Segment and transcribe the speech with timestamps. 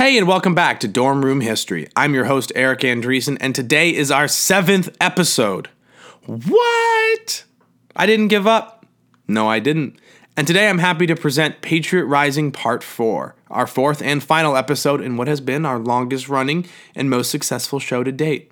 [0.00, 1.86] Hey, and welcome back to Dorm Room History.
[1.94, 5.68] I'm your host, Eric Andreessen, and today is our seventh episode.
[6.24, 7.44] What?
[7.94, 8.86] I didn't give up.
[9.28, 9.98] No, I didn't.
[10.38, 15.02] And today I'm happy to present Patriot Rising Part 4, our fourth and final episode
[15.02, 18.50] in what has been our longest running and most successful show to date.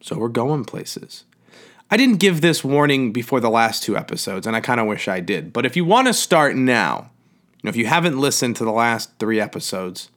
[0.00, 1.22] So we're going places.
[1.92, 5.06] I didn't give this warning before the last two episodes, and I kind of wish
[5.06, 5.52] I did.
[5.52, 7.12] But if you want to start now,
[7.52, 10.08] you know, if you haven't listened to the last three episodes,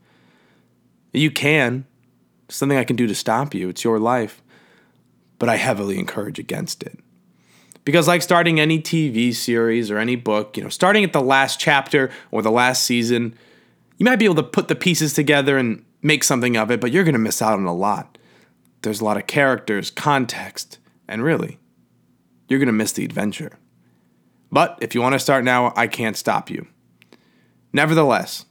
[1.13, 1.85] you can.
[2.49, 3.69] Something I can do to stop you.
[3.69, 4.41] It's your life.
[5.39, 6.99] But I heavily encourage against it.
[7.85, 11.59] Because, like starting any TV series or any book, you know, starting at the last
[11.59, 13.35] chapter or the last season,
[13.97, 16.91] you might be able to put the pieces together and make something of it, but
[16.91, 18.17] you're going to miss out on a lot.
[18.81, 21.59] There's a lot of characters, context, and really,
[22.47, 23.57] you're going to miss the adventure.
[24.51, 26.67] But if you want to start now, I can't stop you.
[27.71, 28.45] Nevertheless,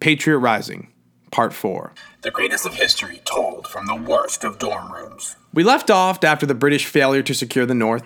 [0.00, 0.92] Patriot Rising,
[1.30, 1.92] Part 4.
[2.22, 5.36] The greatest of history told from the worst of dorm rooms.
[5.52, 8.04] We left off after the British failure to secure the North,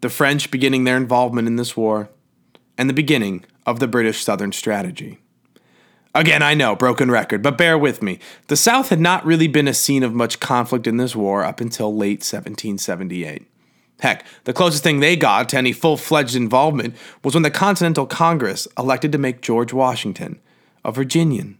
[0.00, 2.10] the French beginning their involvement in this war,
[2.78, 5.18] and the beginning of the British Southern strategy.
[6.14, 8.18] Again, I know, broken record, but bear with me.
[8.48, 11.60] The South had not really been a scene of much conflict in this war up
[11.60, 13.48] until late 1778.
[14.00, 18.04] Heck, the closest thing they got to any full fledged involvement was when the Continental
[18.04, 20.40] Congress elected to make George Washington,
[20.84, 21.56] a Virginian,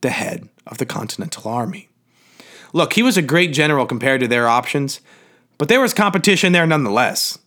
[0.00, 1.88] the head of the Continental Army.
[2.72, 5.00] Look, he was a great general compared to their options,
[5.58, 7.38] but there was competition there nonetheless.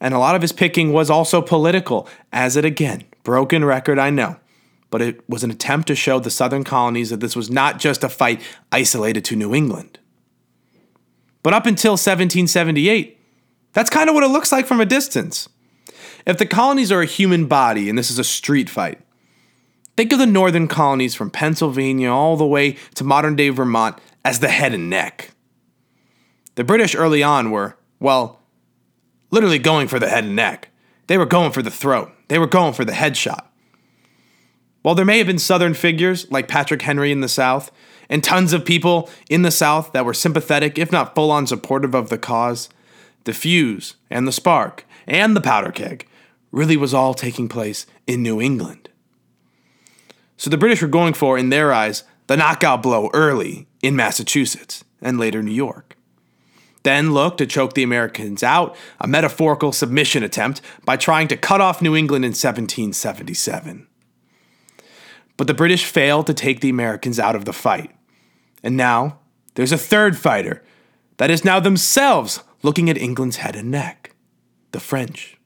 [0.00, 4.10] And a lot of his picking was also political, as it again, broken record, I
[4.10, 4.36] know,
[4.90, 8.04] but it was an attempt to show the southern colonies that this was not just
[8.04, 9.98] a fight isolated to New England.
[11.42, 13.20] But up until 1778,
[13.72, 15.48] that's kind of what it looks like from a distance.
[16.26, 19.00] If the colonies are a human body and this is a street fight,
[19.96, 24.40] think of the northern colonies from Pennsylvania all the way to modern day Vermont as
[24.40, 25.30] the head and neck.
[26.54, 28.40] The British early on were, well,
[29.30, 30.70] literally going for the head and neck.
[31.06, 33.44] They were going for the throat, they were going for the headshot.
[34.82, 37.70] While there may have been Southern figures like Patrick Henry in the South,
[38.08, 41.94] and tons of people in the South that were sympathetic, if not full on supportive
[41.94, 42.68] of the cause,
[43.24, 46.06] the fuse and the spark and the powder keg
[46.52, 48.83] really was all taking place in New England.
[50.36, 54.84] So the British were going for, in their eyes, the knockout blow early in Massachusetts
[55.00, 55.96] and later New York.
[56.82, 61.60] Then look to choke the Americans out, a metaphorical submission attempt by trying to cut
[61.60, 63.86] off New England in 1777.
[65.36, 67.90] But the British failed to take the Americans out of the fight.
[68.62, 69.18] And now
[69.54, 70.62] there's a third fighter
[71.16, 74.14] that is now themselves looking at England's head and neck
[74.72, 75.38] the French.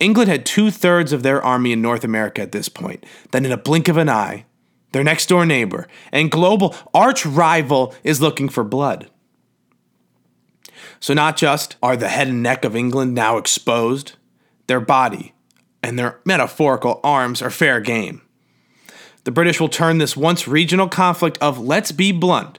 [0.00, 3.04] England had two thirds of their army in North America at this point.
[3.32, 4.46] Then, in a blink of an eye,
[4.92, 9.10] their next door neighbor and global arch rival is looking for blood.
[11.00, 14.12] So, not just are the head and neck of England now exposed,
[14.66, 15.34] their body
[15.82, 18.22] and their metaphorical arms are fair game.
[19.24, 22.58] The British will turn this once regional conflict of, let's be blunt,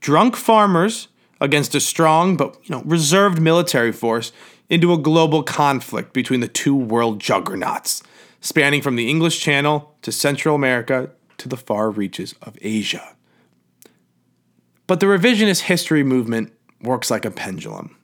[0.00, 1.08] drunk farmers
[1.40, 4.30] against a strong but you know, reserved military force
[4.70, 8.02] into a global conflict between the two world juggernauts,
[8.40, 13.14] spanning from the English Channel to Central America to the far reaches of Asia.
[14.86, 17.96] But the revisionist history movement works like a pendulum.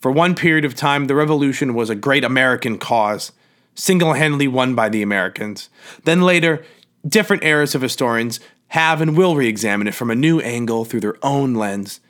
[0.00, 3.32] For one period of time, the revolution was a great American cause
[3.74, 5.68] single handedly won by the Americans.
[6.04, 6.64] Then later,
[7.06, 11.00] different eras of historians have and will re examine it from a new angle through
[11.00, 12.00] their own lens.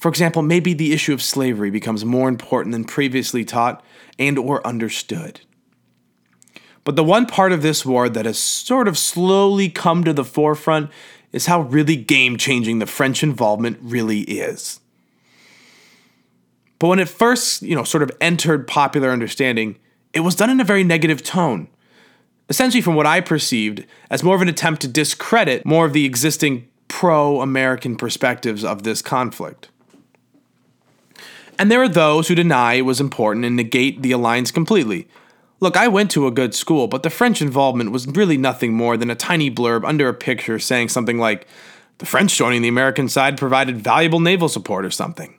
[0.00, 3.84] For example, maybe the issue of slavery becomes more important than previously taught
[4.18, 5.42] and or understood.
[6.84, 10.24] But the one part of this war that has sort of slowly come to the
[10.24, 10.90] forefront
[11.32, 14.80] is how really game changing the French involvement really is.
[16.78, 19.76] But when it first, you know, sort of entered popular understanding,
[20.14, 21.68] it was done in a very negative tone.
[22.48, 26.06] Essentially, from what I perceived, as more of an attempt to discredit more of the
[26.06, 29.68] existing pro American perspectives of this conflict.
[31.60, 35.06] And there are those who deny it was important and negate the alliance completely.
[35.60, 38.96] Look, I went to a good school, but the French involvement was really nothing more
[38.96, 41.46] than a tiny blurb under a picture saying something like,
[41.98, 45.38] the French joining the American side provided valuable naval support or something.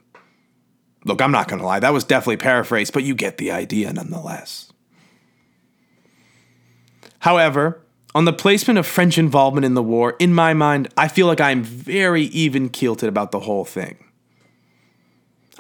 [1.06, 3.92] Look, I'm not going to lie, that was definitely paraphrased, but you get the idea
[3.92, 4.72] nonetheless.
[7.18, 7.82] However,
[8.14, 11.42] on the placement of French involvement in the war, in my mind, I feel like
[11.42, 14.06] I'm very even keeled about the whole thing.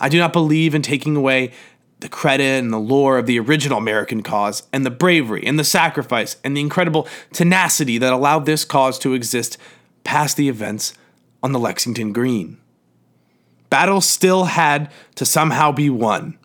[0.01, 1.51] I do not believe in taking away
[1.99, 5.63] the credit and the lore of the original American cause, and the bravery and the
[5.63, 9.57] sacrifice and the incredible tenacity that allowed this cause to exist
[10.03, 10.95] past the events
[11.43, 12.57] on the Lexington Green.
[13.69, 16.39] Battles still had to somehow be won,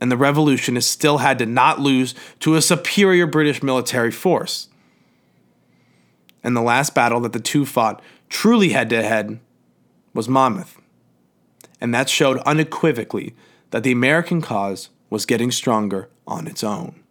[0.00, 4.68] and the revolutionists still had to not lose to a superior British military force.
[6.42, 9.38] And the last battle that the two fought truly head to head
[10.12, 10.80] was Monmouth.
[11.80, 13.34] And that showed unequivocally
[13.70, 17.02] that the American cause was getting stronger on its own.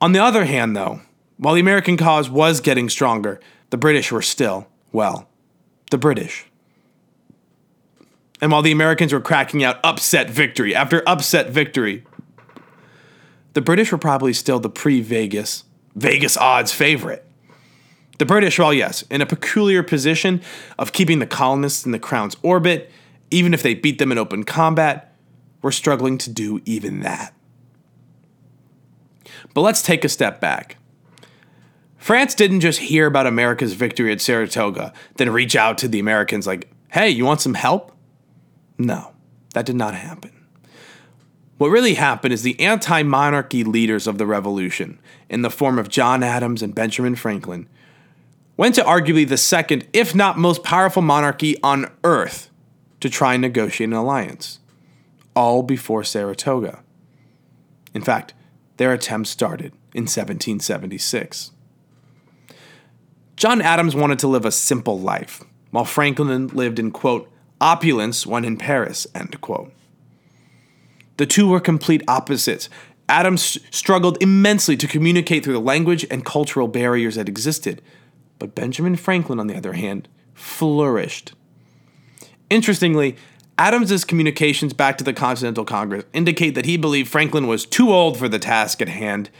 [0.00, 1.00] On the other hand, though,
[1.36, 5.28] while the American cause was getting stronger, the British were still, well,
[5.90, 6.46] the British.
[8.40, 12.04] And while the Americans were cracking out upset victory after upset victory,
[13.54, 17.24] the British were probably still the pre Vegas, Vegas odds favorite.
[18.18, 20.42] The British, well, yes, in a peculiar position
[20.78, 22.90] of keeping the colonists in the crown's orbit,
[23.32, 25.16] even if they beat them in open combat,
[25.62, 27.34] we're struggling to do even that.
[29.54, 30.76] But let's take a step back.
[31.96, 36.46] France didn't just hear about America's victory at Saratoga, then reach out to the Americans
[36.46, 37.92] like, hey, you want some help?
[38.76, 39.12] No,
[39.54, 40.32] that did not happen.
[41.58, 44.98] What really happened is the anti monarchy leaders of the revolution,
[45.28, 47.68] in the form of John Adams and Benjamin Franklin,
[48.56, 52.50] went to arguably the second, if not most powerful monarchy on earth
[53.02, 54.60] to try and negotiate an alliance,
[55.34, 56.82] all before Saratoga.
[57.92, 58.32] In fact,
[58.76, 61.50] their attempt started in 1776.
[63.36, 67.28] John Adams wanted to live a simple life, while Franklin lived in, quote,
[67.60, 69.72] opulence when in Paris, end quote.
[71.16, 72.68] The two were complete opposites.
[73.08, 77.82] Adams struggled immensely to communicate through the language and cultural barriers that existed,
[78.38, 81.32] but Benjamin Franklin, on the other hand, flourished.
[82.52, 83.16] Interestingly,
[83.58, 88.18] Adams's communications back to the Continental Congress indicate that he believed Franklin was too old
[88.18, 89.30] for the task at hand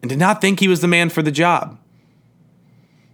[0.00, 1.78] and did not think he was the man for the job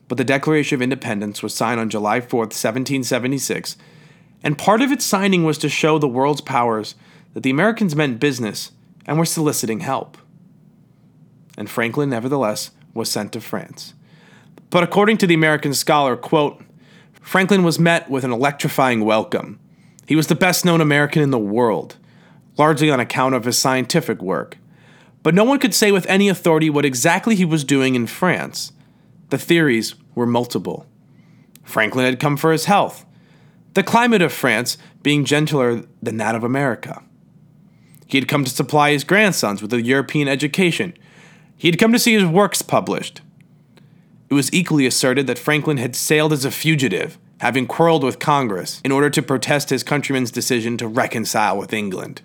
[0.09, 3.77] but the Declaration of Independence was signed on July 4, 1776,
[4.43, 6.95] and part of its signing was to show the world's powers
[7.35, 8.73] that the Americans meant business
[9.07, 10.17] and were soliciting help.
[11.57, 13.95] And Franklin, nevertheless, was sent to France.
[14.71, 16.63] But according to the American scholar, quote,
[17.21, 19.59] Franklin was met with an electrifying welcome.
[20.07, 21.97] He was the best known American in the world,
[22.57, 24.57] largely on account of his scientific work.
[25.23, 28.73] But no one could say with any authority what exactly he was doing in France
[29.31, 30.87] the theories were multiple.
[31.63, 33.05] Franklin had come for his health,
[33.75, 37.03] the climate of France being gentler than that of America.
[38.07, 40.95] He had come to supply his grandsons with a European education.
[41.57, 43.21] He had come to see his works published.
[44.31, 48.81] It was equally asserted that Franklin had sailed as a fugitive, having quarreled with Congress,
[48.85, 52.23] in order to protest his countrymen's decision to reconcile with England.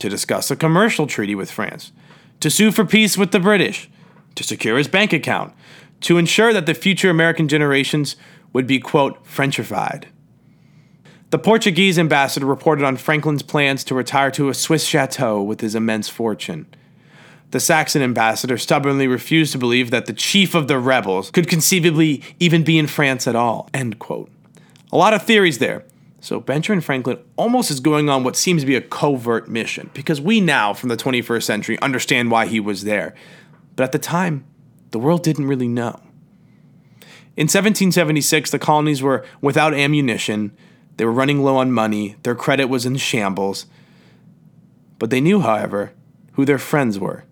[0.00, 1.92] To discuss a commercial treaty with France,
[2.40, 3.90] to sue for peace with the British,
[4.34, 5.52] to secure his bank account,
[6.00, 8.16] to ensure that the future American generations
[8.52, 10.04] would be, quote, Frenchified.
[11.30, 15.74] The Portuguese ambassador reported on Franklin's plans to retire to a Swiss chateau with his
[15.74, 16.66] immense fortune.
[17.54, 22.20] The Saxon ambassador stubbornly refused to believe that the chief of the rebels could conceivably
[22.40, 23.70] even be in France at all.
[23.72, 24.28] End quote.
[24.90, 25.84] A lot of theories there.
[26.18, 30.20] So Benjamin Franklin almost is going on what seems to be a covert mission, because
[30.20, 33.14] we now, from the 21st century, understand why he was there.
[33.76, 34.44] But at the time,
[34.90, 36.00] the world didn't really know.
[37.36, 40.56] In 1776, the colonies were without ammunition,
[40.96, 43.66] they were running low on money, their credit was in shambles.
[44.98, 45.92] But they knew, however,
[46.32, 47.22] who their friends were.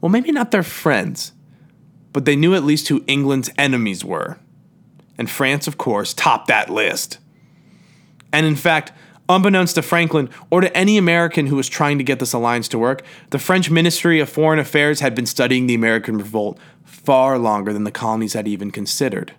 [0.00, 1.32] Well, maybe not their friends,
[2.12, 4.38] but they knew at least who England's enemies were.
[5.16, 7.18] And France, of course, topped that list.
[8.32, 8.92] And in fact,
[9.30, 12.78] Unbeknownst to Franklin or to any American who was trying to get this alliance to
[12.78, 17.72] work, the French Ministry of Foreign Affairs had been studying the American revolt far longer
[17.72, 19.34] than the colonies had even considered.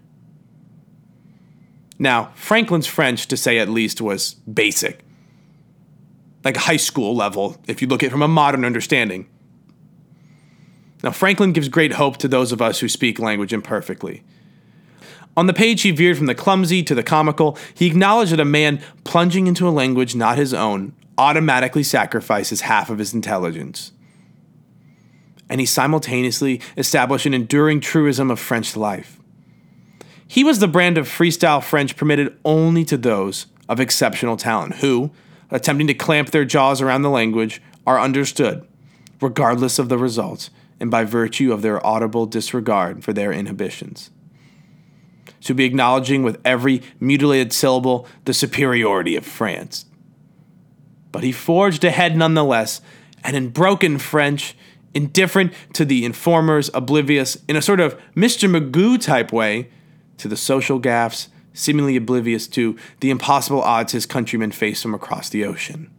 [1.98, 5.04] Now, Franklin's French, to say at least, was basic.
[6.44, 9.28] Like high school level, if you look at it from a modern understanding.
[11.04, 14.24] Now, Franklin gives great hope to those of us who speak language imperfectly.
[15.38, 17.58] On the page, he veered from the clumsy to the comical.
[17.74, 22.90] He acknowledged that a man plunging into a language not his own automatically sacrifices half
[22.90, 23.92] of his intelligence.
[25.50, 29.20] And he simultaneously established an enduring truism of French life.
[30.28, 35.12] He was the brand of freestyle French permitted only to those of exceptional talent who,
[35.50, 38.68] attempting to clamp their jaws around the language, are understood,
[39.22, 44.12] regardless of the results, and by virtue of their audible disregard for their inhibitions
[45.42, 49.86] to be acknowledging with every mutilated syllable the superiority of France.
[51.12, 52.82] But he forged ahead nonetheless,
[53.24, 54.56] and in broken French,
[54.94, 58.50] indifferent to the informers, oblivious, in a sort of Mr.
[58.50, 59.70] Magoo type way,
[60.18, 65.30] to the social gaffes, seemingly oblivious to the impossible odds his countrymen faced from across
[65.30, 65.90] the ocean.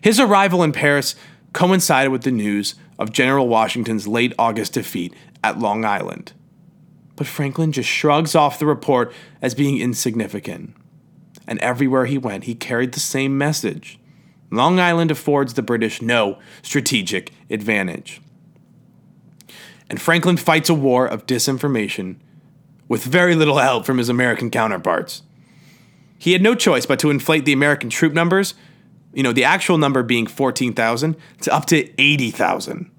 [0.00, 1.16] His arrival in Paris
[1.54, 6.34] coincided with the news of General Washington's late August defeat at Long Island.
[7.16, 10.74] But Franklin just shrugs off the report as being insignificant.
[11.46, 13.98] And everywhere he went, he carried the same message
[14.50, 18.20] Long Island affords the British no strategic advantage.
[19.90, 22.16] And Franklin fights a war of disinformation
[22.88, 25.22] with very little help from his American counterparts.
[26.18, 28.54] He had no choice but to inflate the American troop numbers,
[29.14, 32.90] you know, the actual number being 14,000, to up to 80,000.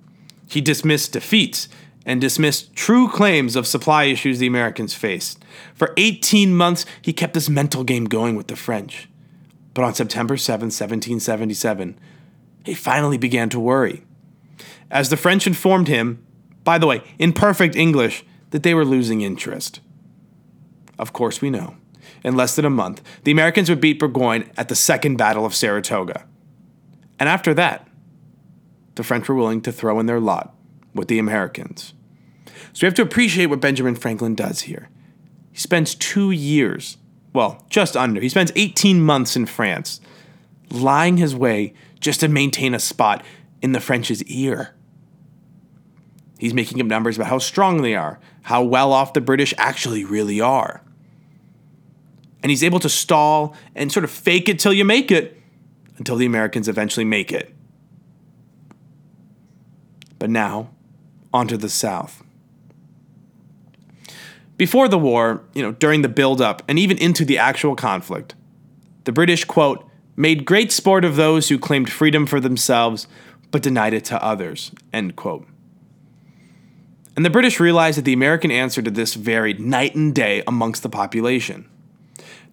[0.47, 1.67] He dismissed defeats
[2.05, 5.43] and dismissed true claims of supply issues the Americans faced.
[5.73, 9.09] For 18 months, he kept this mental game going with the French.
[9.73, 11.99] But on September 7, 1777,
[12.63, 14.03] he finally began to worry.
[14.89, 16.25] As the French informed him,
[16.63, 19.81] by the way, in perfect English, that they were losing interest.
[20.97, 21.75] Of course, we know.
[22.25, 25.55] In less than a month, the Americans would beat Burgoyne at the Second Battle of
[25.55, 26.25] Saratoga.
[27.19, 27.87] And after that,
[28.95, 30.53] the French were willing to throw in their lot
[30.93, 31.93] with the Americans.
[32.73, 34.89] So we have to appreciate what Benjamin Franklin does here.
[35.51, 36.97] He spends two years
[37.35, 38.21] well, just under.
[38.21, 39.99] He spends 18 months in France,
[40.71, 43.25] lying his way just to maintain a spot
[43.61, 44.73] in the French's ear.
[46.39, 50.05] He's making up numbers about how strong they are, how well off the British actually
[50.05, 50.81] really are.
[52.45, 55.41] And he's able to stall and sort of fake it till you make it
[55.97, 57.51] until the Americans eventually make it.
[60.19, 60.69] But now,
[61.33, 62.23] onto the South.
[64.57, 68.35] Before the war, you know, during the build-up and even into the actual conflict,
[69.05, 69.83] the British, quote,
[70.15, 73.07] made great sport of those who claimed freedom for themselves
[73.49, 75.47] but denied it to others, end quote.
[77.15, 80.83] And the British realized that the American answer to this varied night and day amongst
[80.83, 81.71] the population.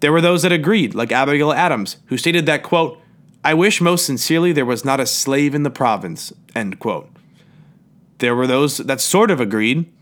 [0.03, 3.01] There were those that agreed, like Abigail Adams, who stated that, quote,
[3.45, 7.09] I wish most sincerely there was not a slave in the province, end quote.
[8.19, 9.93] There were those that sort of agreed,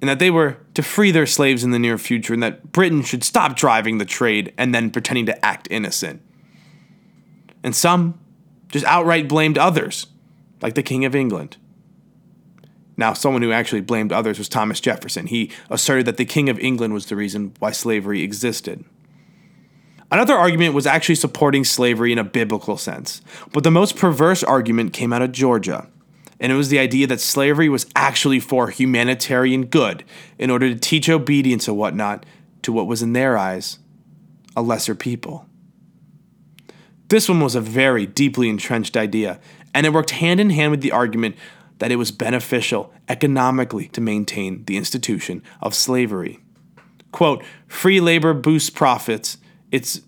[0.00, 3.02] and that they were to free their slaves in the near future, and that Britain
[3.02, 6.22] should stop driving the trade and then pretending to act innocent.
[7.62, 8.18] And some
[8.70, 10.06] just outright blamed others,
[10.62, 11.58] like the King of England.
[12.96, 15.26] Now, someone who actually blamed others was Thomas Jefferson.
[15.26, 18.86] He asserted that the King of England was the reason why slavery existed.
[20.12, 23.20] Another argument was actually supporting slavery in a biblical sense,
[23.52, 25.88] but the most perverse argument came out of Georgia
[26.42, 30.02] and it was the idea that slavery was actually for humanitarian good
[30.40, 32.26] in order to teach obedience and whatnot
[32.62, 33.78] to what was in their eyes
[34.56, 35.46] a lesser people.
[37.06, 39.38] This one was a very deeply entrenched idea,
[39.72, 41.36] and it worked hand in hand with the argument
[41.78, 46.40] that it was beneficial economically to maintain the institution of slavery.
[47.12, 49.38] Quote, free labor boosts profits.
[49.72, 50.02] It's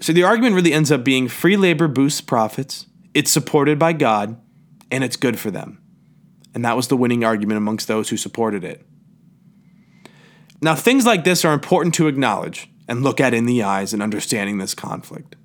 [0.00, 4.40] so the argument really ends up being free labor boosts profits, it's supported by God,
[4.90, 5.82] and it's good for them.
[6.54, 8.86] And that was the winning argument amongst those who supported it.
[10.62, 14.02] Now, things like this are important to acknowledge and look at in the eyes in
[14.02, 15.36] understanding this conflict.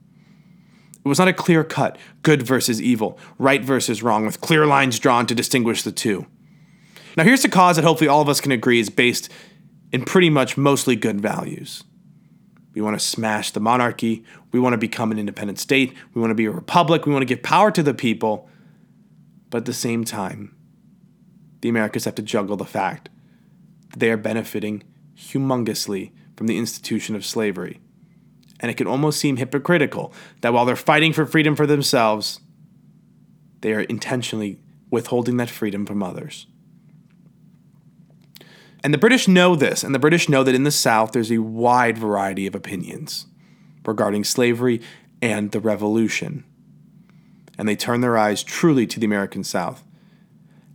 [1.04, 5.00] It was not a clear cut, good versus evil, right versus wrong, with clear lines
[5.00, 6.26] drawn to distinguish the two.
[7.16, 9.32] Now, here's a cause that hopefully all of us can agree is based
[9.96, 11.86] in pretty much mostly good values.
[12.74, 14.26] We want to smash the monarchy.
[14.52, 15.94] We want to become an independent state.
[16.14, 17.06] We want to be a republic.
[17.06, 18.50] We want to give power to the people.
[19.50, 20.54] But at the same time,
[21.62, 23.08] the Americans have to juggle the fact
[23.92, 24.84] that they are benefiting
[25.18, 27.80] humongously from the institution of slavery.
[28.60, 30.12] And it can almost seem hypocritical
[30.42, 32.42] that while they're fighting for freedom for themselves,
[33.62, 34.60] they are intentionally
[34.92, 36.48] withholding that freedom from others.
[38.86, 41.40] And the British know this, and the British know that in the South there's a
[41.40, 43.26] wide variety of opinions
[43.84, 44.80] regarding slavery
[45.24, 46.44] and the Revolution.
[47.58, 49.84] And they turn their eyes truly to the American South.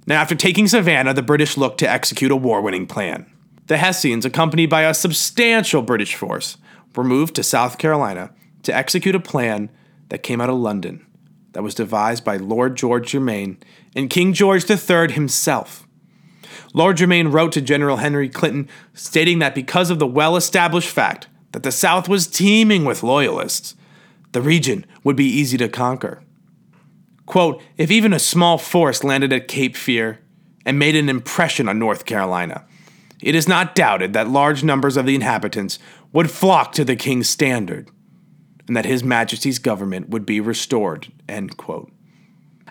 [0.09, 3.33] Now, after taking Savannah, the British looked to execute a war winning plan.
[3.69, 6.57] The Hessians, accompanied by a substantial British force,
[6.97, 8.33] were moved to South Carolina
[8.65, 9.71] to execute a plan
[10.09, 11.07] that came out of London,
[11.53, 13.59] that was devised by Lord George Germain
[13.95, 15.87] and King George III himself.
[16.73, 21.29] Lord Germain wrote to General Henry Clinton stating that because of the well established fact
[21.53, 23.75] that the South was teeming with loyalists,
[24.33, 26.23] the region would be easy to conquer.
[27.27, 30.21] Quote, if even a small force landed at Cape Fear
[30.65, 32.65] and made an impression on North Carolina,
[33.21, 35.79] it is not doubted that large numbers of the inhabitants
[36.13, 37.91] would flock to the king's standard.
[38.67, 41.13] and that His Majesty's government would be restored.
[41.29, 41.91] End quote.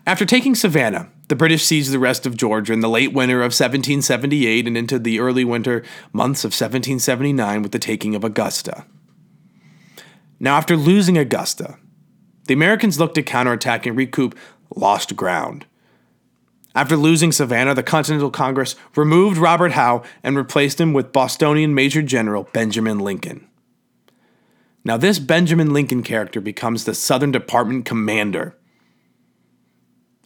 [0.05, 3.53] After taking Savannah, the British seized the rest of Georgia in the late winter of
[3.53, 8.85] 1778 and into the early winter months of 1779 with the taking of Augusta.
[10.39, 11.77] Now, after losing Augusta,
[12.47, 14.37] the Americans looked to counterattack and recoup
[14.75, 15.65] lost ground.
[16.73, 22.01] After losing Savannah, the Continental Congress removed Robert Howe and replaced him with Bostonian Major
[22.01, 23.47] General Benjamin Lincoln.
[24.83, 28.55] Now, this Benjamin Lincoln character becomes the Southern Department commander.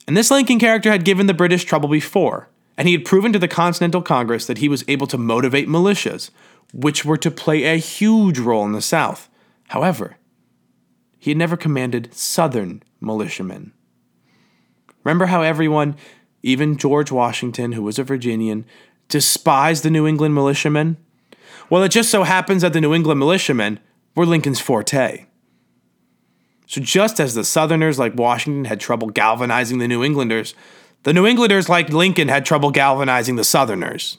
[0.07, 3.39] And this Lincoln character had given the British trouble before, and he had proven to
[3.39, 6.29] the Continental Congress that he was able to motivate militias,
[6.73, 9.29] which were to play a huge role in the South.
[9.69, 10.17] However,
[11.19, 13.71] he had never commanded Southern militiamen.
[15.03, 15.95] Remember how everyone,
[16.41, 18.65] even George Washington, who was a Virginian,
[19.07, 20.97] despised the New England militiamen?
[21.69, 23.79] Well, it just so happens that the New England militiamen
[24.15, 25.25] were Lincoln's forte.
[26.65, 30.55] So, just as the Southerners like Washington had trouble galvanizing the New Englanders,
[31.03, 34.17] the New Englanders like Lincoln had trouble galvanizing the Southerners.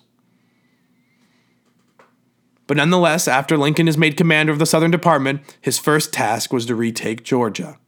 [2.66, 6.66] But nonetheless, after Lincoln is made commander of the Southern Department, his first task was
[6.66, 7.78] to retake Georgia.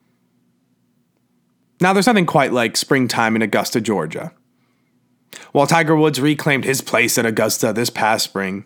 [1.80, 4.32] Now, there's nothing quite like springtime in Augusta, Georgia.
[5.52, 8.64] While Tiger Woods reclaimed his place at Augusta this past spring,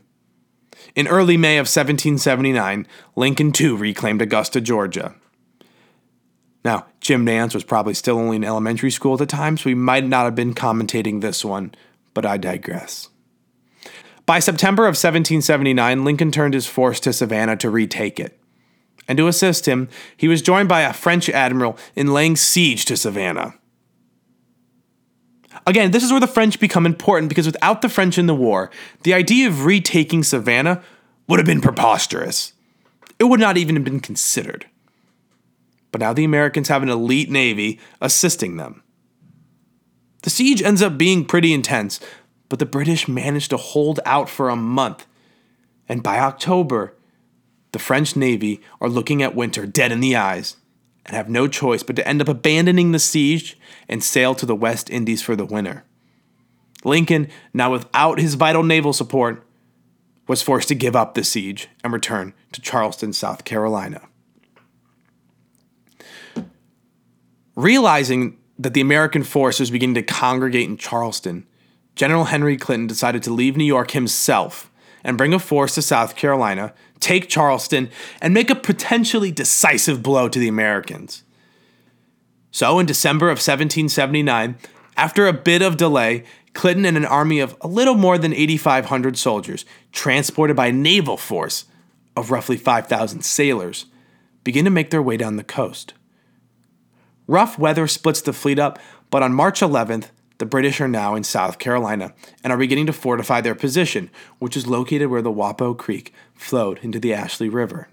[0.94, 5.14] in early May of 1779, Lincoln too reclaimed Augusta, Georgia.
[6.64, 9.74] Now, Jim Nantz was probably still only in elementary school at the time, so he
[9.74, 11.74] might not have been commentating this one,
[12.12, 13.08] but I digress.
[14.26, 18.38] By September of 1779, Lincoln turned his force to Savannah to retake it.
[19.08, 22.96] And to assist him, he was joined by a French admiral in laying siege to
[22.96, 23.54] Savannah.
[25.66, 28.70] Again, this is where the French become important because without the French in the war,
[29.02, 30.80] the idea of retaking Savannah
[31.26, 32.52] would have been preposterous.
[33.18, 34.66] It would not even have been considered.
[35.92, 38.82] But now the Americans have an elite navy assisting them.
[40.22, 41.98] The siege ends up being pretty intense,
[42.48, 45.06] but the British manage to hold out for a month.
[45.88, 46.94] And by October,
[47.72, 50.56] the French Navy are looking at winter dead in the eyes
[51.06, 54.54] and have no choice but to end up abandoning the siege and sail to the
[54.54, 55.84] West Indies for the winter.
[56.84, 59.44] Lincoln, now without his vital naval support,
[60.26, 64.02] was forced to give up the siege and return to Charleston, South Carolina.
[67.60, 71.46] Realizing that the American force was beginning to congregate in Charleston,
[71.94, 74.70] General Henry Clinton decided to leave New York himself
[75.04, 77.90] and bring a force to South Carolina, take Charleston,
[78.22, 81.22] and make a potentially decisive blow to the Americans.
[82.50, 84.56] So, in December of 1779,
[84.96, 89.18] after a bit of delay, Clinton and an army of a little more than 8,500
[89.18, 91.66] soldiers, transported by a naval force
[92.16, 93.84] of roughly 5,000 sailors,
[94.44, 95.92] begin to make their way down the coast.
[97.30, 101.22] Rough weather splits the fleet up, but on March 11th, the British are now in
[101.22, 102.12] South Carolina
[102.42, 106.80] and are beginning to fortify their position, which is located where the Wappoo Creek flowed
[106.82, 107.88] into the Ashley River.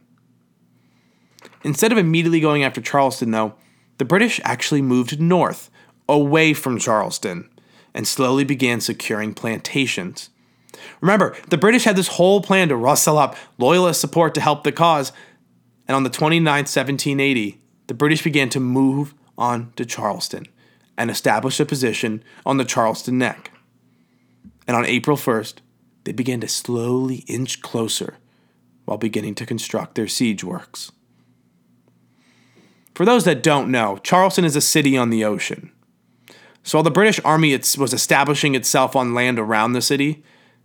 [1.64, 3.54] Instead of immediately going after Charleston, though,
[4.00, 5.70] the British actually moved north,
[6.10, 7.48] away from Charleston,
[7.94, 10.32] and slowly began securing plantations.
[11.00, 14.72] Remember, the British had this whole plan to rustle up loyalist support to help the
[14.72, 15.12] cause,
[15.88, 20.48] and on the 29th, 1780, the British began to move on to Charleston
[20.98, 23.52] and established a position on the Charleston Neck.
[24.68, 25.56] And on April 1st,
[26.04, 28.18] they began to slowly inch closer
[28.86, 30.92] while beginning to construct their siege works.
[32.96, 35.72] For those that don't know, Charleston is a city on the ocean.
[36.64, 40.24] So while the British Army was establishing itself on land around the city,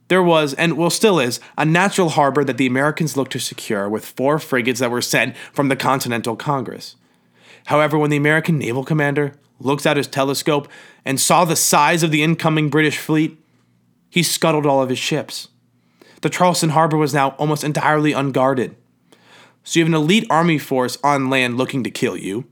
[0.08, 3.88] there was, and well still is, a natural harbor that the Americans looked to secure
[3.88, 6.96] with four frigates that were sent from the Continental Congress.
[7.66, 10.68] However, when the American naval commander looked out his telescope
[11.04, 13.38] and saw the size of the incoming British fleet,
[14.10, 15.48] he scuttled all of his ships.
[16.20, 18.76] The Charleston harbor was now almost entirely unguarded.
[19.64, 22.46] So you have an elite army force on land looking to kill you,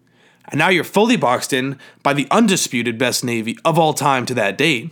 [0.48, 4.34] and now you're fully boxed in by the undisputed best navy of all time to
[4.34, 4.90] that date,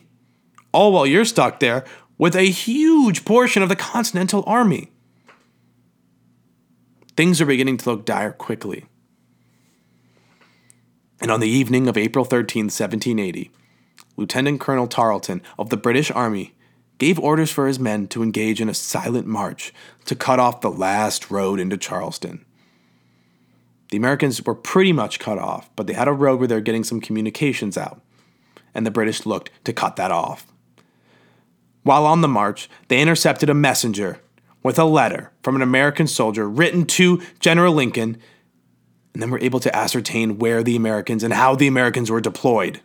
[0.73, 1.85] all while you're stuck there
[2.19, 4.91] with a huge portion of the Continental Army.
[7.17, 8.85] Things are beginning to look dire quickly.
[11.21, 13.51] And on the evening of April 13, 1780,
[14.17, 16.55] Lieutenant Colonel Tarleton of the British Army
[16.99, 19.73] gave orders for his men to engage in a silent march
[20.05, 22.45] to cut off the last road into Charleston.
[23.91, 26.61] The Americans were pretty much cut off, but they had a road where they were
[26.61, 28.03] getting some communications out,
[28.75, 30.47] and the British looked to cut that off.
[31.85, 34.21] While on the march, they intercepted a messenger
[34.63, 38.19] with a letter from an American soldier written to General Lincoln
[39.13, 42.81] and then were able to ascertain where the Americans and how the Americans were deployed.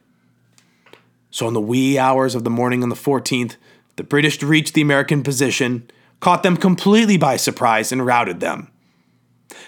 [1.32, 3.56] So, in the wee hours of the morning on the 14th,
[3.96, 8.72] the British reached the American position, caught them completely by surprise, and routed them.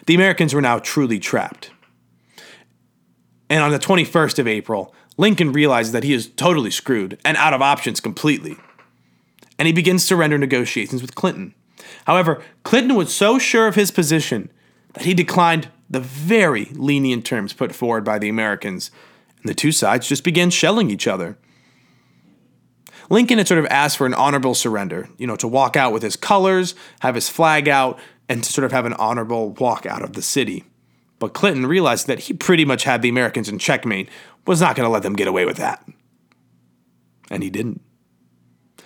[0.05, 1.71] The Americans were now truly trapped.
[3.49, 7.53] And on the 21st of April, Lincoln realizes that he is totally screwed and out
[7.53, 8.57] of options completely.
[9.57, 11.53] And he begins surrender negotiations with Clinton.
[12.05, 14.51] However, Clinton was so sure of his position
[14.93, 18.91] that he declined the very lenient terms put forward by the Americans,
[19.39, 21.37] and the two sides just began shelling each other.
[23.09, 26.01] Lincoln had sort of asked for an honorable surrender, you know, to walk out with
[26.01, 30.01] his colors, have his flag out, and to sort of have an honorable walk out
[30.01, 30.63] of the city.
[31.19, 34.09] But Clinton realized that he pretty much had the Americans in checkmate,
[34.47, 35.87] was not going to let them get away with that.
[37.29, 37.81] And he didn't.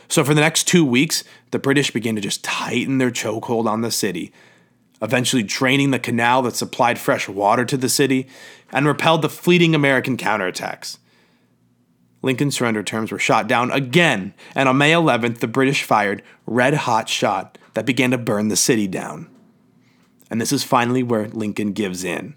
[0.07, 3.81] So for the next two weeks, the British began to just tighten their chokehold on
[3.81, 4.33] the city,
[5.01, 8.27] eventually draining the canal that supplied fresh water to the city
[8.71, 10.97] and repelled the fleeting American counterattacks.
[12.21, 16.73] Lincoln's surrender terms were shot down again, and on May 11th, the British fired red
[16.73, 19.29] hot shot that began to burn the city down.
[20.29, 22.35] And this is finally where Lincoln gives in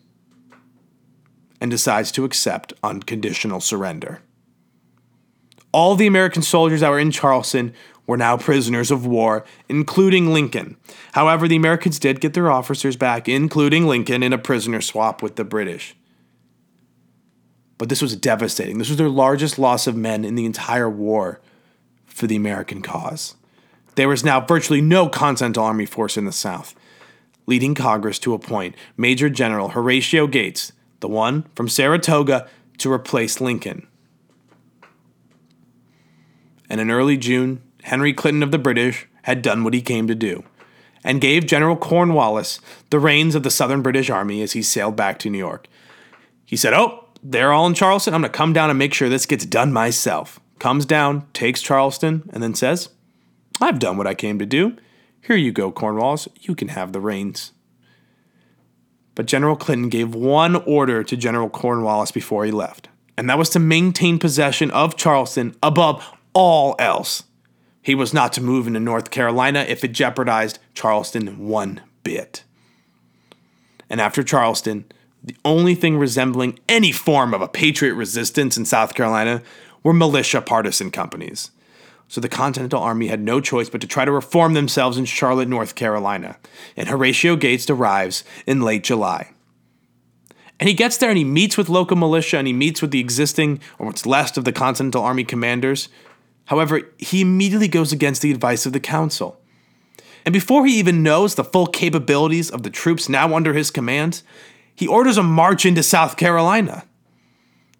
[1.61, 4.22] and decides to accept unconditional surrender.
[5.72, 7.72] All the American soldiers that were in Charleston
[8.06, 10.76] were now prisoners of war, including Lincoln.
[11.12, 15.36] However, the Americans did get their officers back, including Lincoln, in a prisoner swap with
[15.36, 15.94] the British.
[17.78, 18.78] But this was devastating.
[18.78, 21.40] This was their largest loss of men in the entire war
[22.06, 23.36] for the American cause.
[23.94, 26.74] There was now virtually no Continental Army force in the South,
[27.46, 33.86] leading Congress to appoint Major General Horatio Gates, the one from Saratoga, to replace Lincoln.
[36.70, 40.14] And in early June, Henry Clinton of the British had done what he came to
[40.14, 40.45] do
[41.05, 45.18] and gave General Cornwallis the reins of the Southern British Army as he sailed back
[45.21, 45.68] to New York.
[46.45, 48.14] He said, Oh, they're all in Charleston.
[48.14, 50.40] I'm going to come down and make sure this gets done myself.
[50.59, 52.88] Comes down, takes Charleston, and then says,
[53.61, 54.77] I've done what I came to do.
[55.21, 56.29] Here you go, Cornwallis.
[56.40, 57.53] You can have the reins.
[59.14, 63.51] But General Clinton gave one order to General Cornwallis before he left, and that was
[63.51, 67.25] to maintain possession of Charleston above all else.
[67.83, 72.45] He was not to move into North Carolina if it jeopardized Charleston one bit.
[73.90, 74.85] And after Charleston,
[75.23, 79.42] the only thing resembling any form of a patriot resistance in South Carolina
[79.83, 81.51] were militia partisan companies.
[82.09, 85.49] So the Continental Army had no choice but to try to reform themselves in Charlotte,
[85.49, 86.37] North Carolina.
[86.77, 89.33] And Horatio Gates arrives in late July.
[90.61, 93.01] And he gets there and he meets with local militia and he meets with the
[93.01, 95.88] existing, or what's left of the Continental Army commanders,
[96.46, 99.40] However, he immediately goes against the advice of the council.
[100.24, 104.22] And before he even knows the full capabilities of the troops now under his command,
[104.74, 106.85] he orders a march into South Carolina.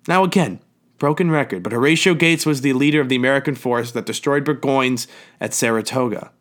[0.09, 0.61] Now, again,
[0.99, 5.07] broken record, but Horatio Gates was the leader of the American force that destroyed Burgoyne's
[5.41, 6.33] at Saratoga.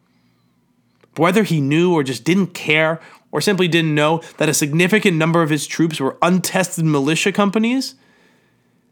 [1.17, 5.41] Whether he knew or just didn't care, or simply didn't know that a significant number
[5.41, 7.95] of his troops were untested militia companies,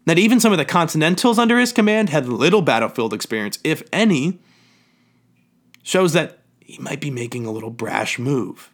[0.10, 4.40] that even some of the Continentals under his command had little battlefield experience, if any,
[5.84, 8.72] shows that he might be making a little brash move.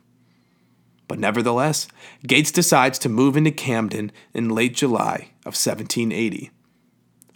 [1.10, 1.89] But nevertheless,
[2.26, 6.52] Gates decides to move into Camden in late July of 1780.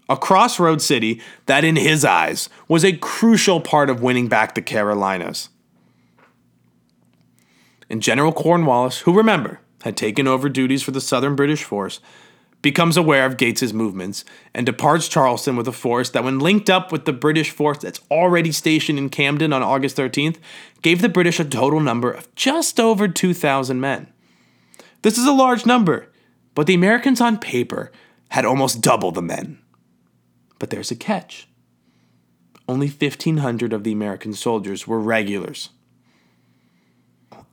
[0.08, 4.62] A crossroad city that, in his eyes, was a crucial part of winning back the
[4.62, 5.50] Carolinas.
[7.90, 12.00] And General Cornwallis, who remember, had taken over duties for the Southern British force,
[12.62, 16.92] becomes aware of Gates's movements and departs Charleston with a force that, when linked up
[16.92, 20.38] with the British force that's already stationed in Camden on August 13th,
[20.82, 24.08] gave the British a total number of just over 2,000 men.
[25.02, 26.12] This is a large number,
[26.54, 27.92] but the Americans on paper
[28.30, 29.60] had almost double the men.
[30.60, 31.48] But there's a catch.
[32.68, 35.70] Only 1,500 of the American soldiers were regulars.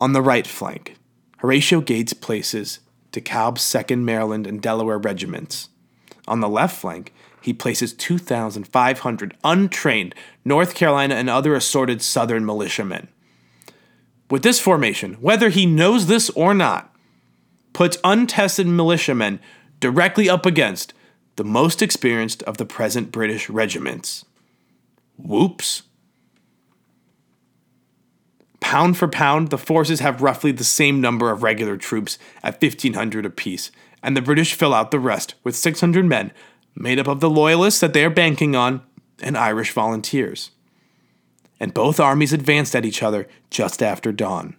[0.00, 0.96] On the right flank,
[1.38, 2.80] Horatio Gates places
[3.16, 5.70] DeKalb's 2nd Maryland and Delaware regiments.
[6.28, 13.08] On the left flank, he places 2,500 untrained North Carolina and other assorted Southern militiamen.
[14.30, 16.94] With this formation, whether he knows this or not,
[17.72, 19.40] puts untested militiamen
[19.80, 20.92] directly up against
[21.36, 24.24] the most experienced of the present British regiments.
[25.16, 25.84] Whoops.
[28.66, 33.24] Pound for pound, the forces have roughly the same number of regular troops at 1,500
[33.24, 33.70] apiece,
[34.02, 36.32] and the British fill out the rest with 600 men
[36.74, 38.82] made up of the Loyalists that they are banking on
[39.22, 40.50] and Irish volunteers.
[41.60, 44.56] And both armies advanced at each other just after dawn.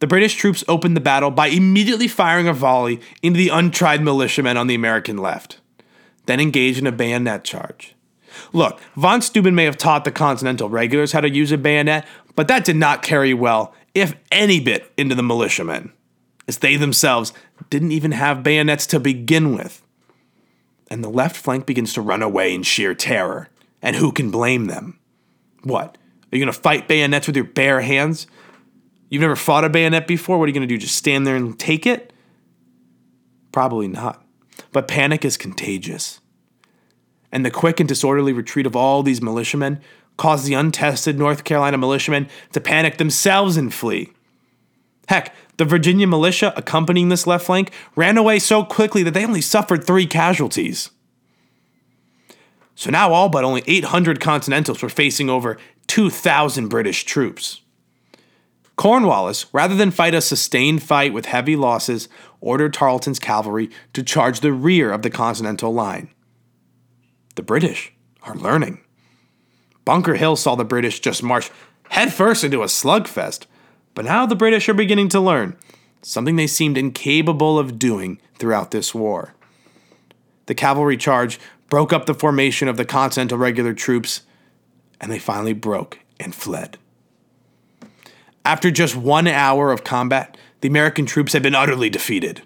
[0.00, 4.56] the British troops opened the battle by immediately firing a volley into the untried militiamen
[4.56, 5.60] on the American left,
[6.26, 7.94] then engaged in a bayonet charge.
[8.52, 12.06] Look, von Steuben may have taught the Continental regulars how to use a bayonet,
[12.38, 15.92] but that did not carry well, if any bit, into the militiamen,
[16.46, 17.32] as they themselves
[17.68, 19.82] didn't even have bayonets to begin with.
[20.88, 23.48] And the left flank begins to run away in sheer terror.
[23.82, 25.00] And who can blame them?
[25.64, 25.98] What?
[26.30, 28.28] Are you going to fight bayonets with your bare hands?
[29.10, 30.38] You've never fought a bayonet before?
[30.38, 30.78] What are you going to do?
[30.78, 32.12] Just stand there and take it?
[33.50, 34.24] Probably not.
[34.70, 36.20] But panic is contagious.
[37.32, 39.80] And the quick and disorderly retreat of all these militiamen
[40.18, 44.12] caused the untested North Carolina militiamen to panic themselves and flee.
[45.08, 49.40] Heck, the Virginia militia accompanying this left flank ran away so quickly that they only
[49.40, 50.90] suffered three casualties.
[52.74, 55.56] So now all but only 800 Continentals were facing over
[55.88, 57.62] 2,000 British troops.
[58.76, 62.08] Cornwallis, rather than fight a sustained fight with heavy losses,
[62.40, 66.10] ordered Tarleton's cavalry to charge the rear of the Continental line.
[67.34, 68.80] The British are learning.
[69.88, 71.50] Bunker Hill saw the British just march
[71.88, 73.46] headfirst into a slugfest,
[73.94, 75.56] but now the British are beginning to learn,
[76.02, 79.32] something they seemed incapable of doing throughout this war.
[80.44, 84.24] The cavalry charge broke up the formation of the Continental regular troops,
[85.00, 86.76] and they finally broke and fled.
[88.44, 92.42] After just one hour of combat, the American troops had been utterly defeated,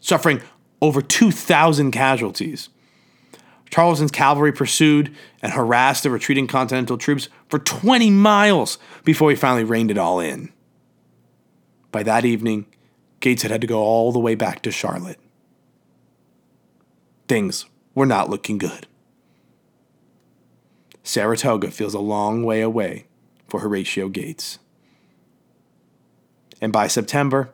[0.00, 0.40] suffering
[0.80, 2.70] over 2,000 casualties.
[3.70, 9.64] Tarleton's cavalry pursued and harassed the retreating Continental troops for 20 miles before he finally
[9.64, 10.52] reined it all in.
[11.92, 12.66] By that evening,
[13.20, 15.18] Gates had had to go all the way back to Charlotte.
[17.28, 18.86] Things were not looking good.
[21.02, 23.06] Saratoga feels a long way away
[23.48, 24.58] for Horatio Gates
[26.60, 27.52] and by September,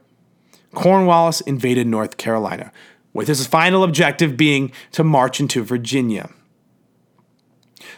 [0.75, 2.73] Cornwallis invaded North Carolina,
[3.13, 6.31] with his final objective being to march into Virginia.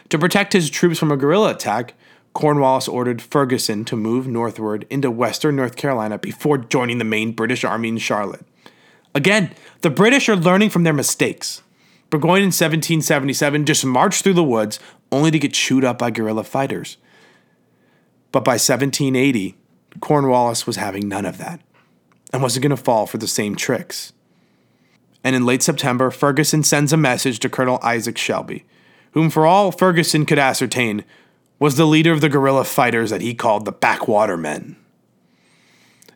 [0.09, 1.93] To protect his troops from a guerrilla attack,
[2.33, 7.63] Cornwallis ordered Ferguson to move northward into western North Carolina before joining the main British
[7.63, 8.45] army in Charlotte.
[9.15, 11.63] Again, the British are learning from their mistakes.
[12.09, 14.79] Burgoyne in 1777 just marched through the woods
[15.11, 16.97] only to get chewed up by guerrilla fighters.
[18.31, 19.55] But by 1780,
[20.01, 21.61] Cornwallis was having none of that
[22.33, 24.11] and wasn't going to fall for the same tricks.
[25.25, 28.63] And in late September, Ferguson sends a message to Colonel Isaac Shelby,
[29.13, 31.03] whom, for all Ferguson could ascertain,
[31.57, 34.75] was the leader of the guerrilla fighters that he called the Backwater Men.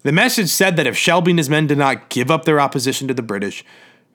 [0.04, 3.08] The message said that if Shelby and his men did not give up their opposition
[3.08, 3.65] to the British,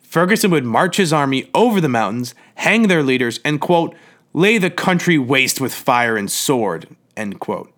[0.01, 3.97] Ferguson would march his army over the mountains, hang their leaders, and, quote,
[4.33, 7.73] lay the country waste with fire and sword, end quote.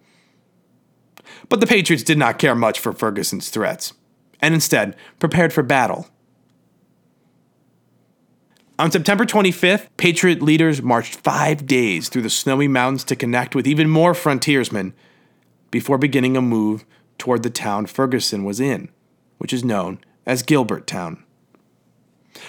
[1.49, 3.95] But the Patriots did not care much for Ferguson's threats,
[4.43, 6.09] and instead prepared for battle.
[8.79, 13.67] On September 25th, Patriot leaders marched five days through the snowy mountains to connect with
[13.67, 14.93] even more frontiersmen
[15.71, 16.85] before beginning a move
[17.17, 18.91] toward the town Ferguson was in,
[19.39, 21.25] which is known as Gilbert Town.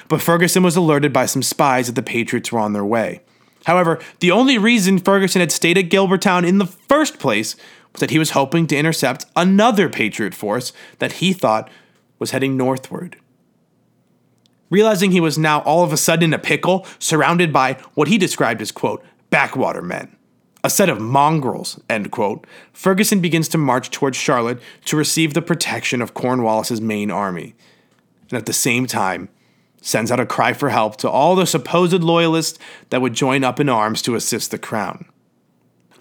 [0.09, 3.21] But Ferguson was alerted by some spies that the Patriots were on their way.
[3.63, 7.55] However, the only reason Ferguson had stayed at Gilberttown in the first place
[7.93, 11.69] was that he was hoping to intercept another Patriot force that he thought
[12.19, 13.15] was heading northward.
[14.69, 18.17] Realizing he was now all of a sudden in a pickle, surrounded by what he
[18.17, 20.15] described as, quote, backwater men,
[20.63, 25.41] a set of mongrels, end quote, Ferguson begins to march towards Charlotte to receive the
[25.41, 27.55] protection of Cornwallis's main army.
[28.29, 29.29] And at the same time,
[29.81, 33.59] sends out a cry for help to all the supposed loyalists that would join up
[33.59, 35.05] in arms to assist the crown.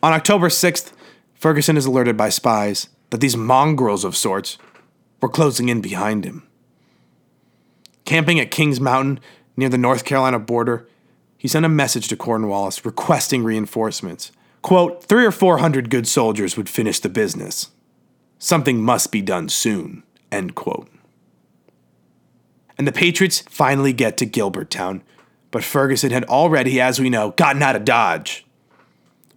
[0.03, 0.93] On October 6th,
[1.35, 4.59] Ferguson is alerted by spies that these mongrels of sorts
[5.21, 6.47] were closing in behind him.
[8.07, 9.21] Camping at Kings Mountain
[9.57, 10.89] near the North Carolina border,
[11.37, 14.33] he sent a message to Cornwallis requesting reinforcements.
[14.63, 17.71] Quote, three or four hundred good soldiers would finish the business.
[18.39, 20.89] Something must be done soon, end quote.
[22.79, 25.03] And the Patriots finally get to Gilberttown,
[25.51, 28.47] but Ferguson had already, as we know, gotten out of Dodge.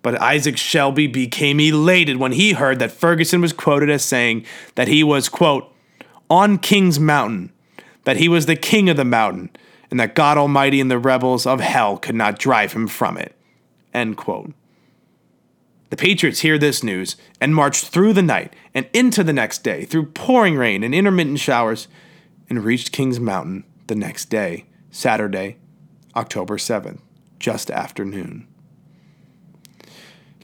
[0.02, 4.88] But Isaac Shelby became elated when he heard that Ferguson was quoted as saying that
[4.88, 5.74] he was, quote,
[6.30, 7.52] on King's Mountain,
[8.04, 9.50] that he was the king of the mountain,
[9.92, 13.36] and that God Almighty and the rebels of hell could not drive him from it.
[13.94, 14.54] End quote.
[15.90, 19.86] The Patriots hear this news and march through the night and into the next day
[19.86, 21.88] through pouring rain and intermittent showers
[22.50, 25.58] and reached King's Mountain the next day, Saturday,
[26.16, 27.00] October 7th,
[27.40, 28.48] just after noon.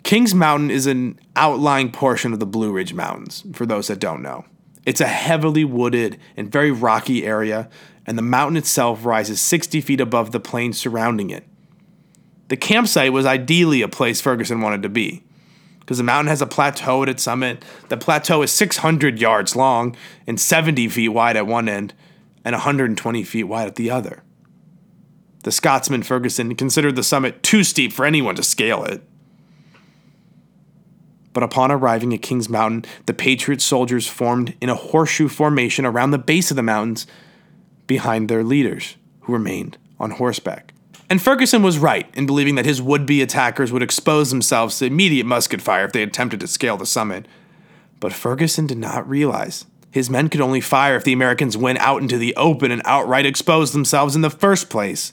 [0.02, 4.22] Kings Mountain is an outlying portion of the Blue Ridge Mountains, for those that don't
[4.22, 4.46] know.
[4.86, 7.70] It's a heavily wooded and very rocky area,
[8.06, 11.44] and the mountain itself rises 60 feet above the plain surrounding it.
[12.48, 15.24] The campsite was ideally a place Ferguson wanted to be
[15.80, 17.64] because the mountain has a plateau at its summit.
[17.90, 19.96] The plateau is 600 yards long
[20.26, 21.94] and 70 feet wide at one end
[22.44, 24.24] and 120 feet wide at the other.
[25.44, 29.04] The Scotsman Ferguson considered the summit too steep for anyone to scale it.
[31.36, 36.12] But upon arriving at Kings Mountain, the Patriot soldiers formed in a horseshoe formation around
[36.12, 37.06] the base of the mountains
[37.88, 40.74] behind their leaders, who remained on horseback.
[41.10, 44.86] And Ferguson was right in believing that his would be attackers would expose themselves to
[44.86, 47.28] immediate musket fire if they attempted to scale the summit.
[48.00, 52.02] But Ferguson did not realize his men could only fire if the Americans went out
[52.02, 55.12] into the open and outright exposed themselves in the first place.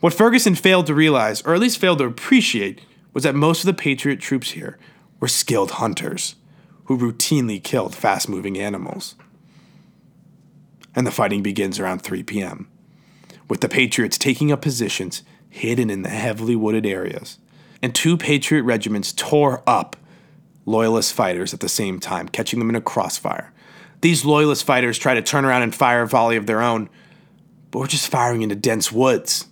[0.00, 2.82] What Ferguson failed to realize, or at least failed to appreciate,
[3.14, 4.78] was that most of the Patriot troops here
[5.20, 6.36] were skilled hunters
[6.84, 9.14] who routinely killed fast moving animals.
[10.94, 12.68] And the fighting begins around 3 p.m
[13.48, 17.38] with the Patriots taking up positions hidden in the heavily wooded areas.
[17.82, 19.96] And two Patriot regiments tore up
[20.64, 23.52] Loyalist fighters at the same time, catching them in a crossfire.
[24.00, 26.90] These Loyalist fighters try to turn around and fire a volley of their own,
[27.70, 29.46] but we're just firing into dense woods.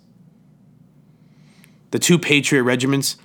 [1.92, 3.16] The two Patriot regiments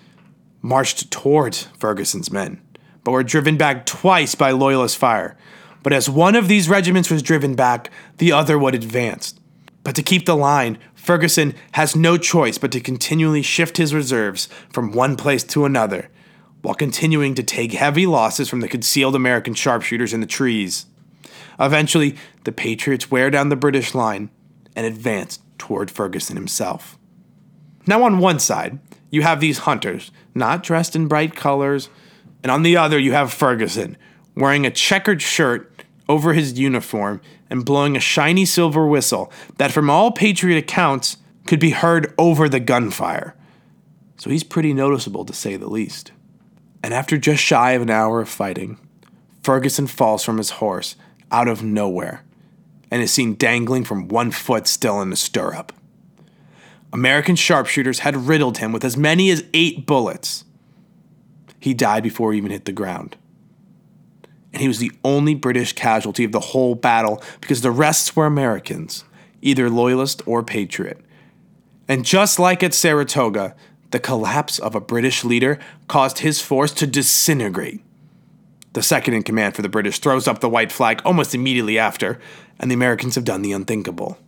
[0.62, 2.62] marched toward Ferguson's men,
[3.04, 5.38] but were driven back twice by Loyalist fire.
[5.82, 9.36] But as one of these regiments was driven back, the other would advance.
[9.84, 14.50] But to keep the line, Ferguson has no choice but to continually shift his reserves
[14.72, 16.10] from one place to another,
[16.62, 20.86] while continuing to take heavy losses from the concealed American sharpshooters in the trees.
[21.60, 24.30] Eventually, the Patriots wear down the British line
[24.76, 26.98] and advance toward Ferguson himself.
[27.88, 31.90] Now, on one side, you have these hunters, not dressed in bright colors,
[32.42, 33.98] and on the other, you have Ferguson,
[34.36, 39.90] wearing a checkered shirt over his uniform and blowing a shiny silver whistle that, from
[39.90, 43.36] all Patriot accounts, could be heard over the gunfire.
[44.18, 46.12] So he's pretty noticeable to say the least.
[46.84, 48.78] And after just shy of an hour of fighting,
[49.44, 50.96] Ferguson falls from his horse
[51.32, 52.24] out of nowhere
[52.92, 55.74] and is seen dangling from one foot still in the stirrup.
[56.92, 60.46] American sharpshooters had riddled him with as many as eight bullets.
[61.60, 63.18] He died before he even hit the ground
[64.52, 68.26] and he was the only British casualty of the whole battle because the rest were
[68.26, 69.04] Americans,
[69.42, 71.00] either loyalist or patriot.
[71.88, 73.56] And just like at Saratoga,
[73.92, 77.82] the collapse of a British leader caused his force to disintegrate.
[78.74, 82.20] The second in command for the British throws up the white flag almost immediately after,
[82.60, 84.20] and the Americans have done the unthinkable.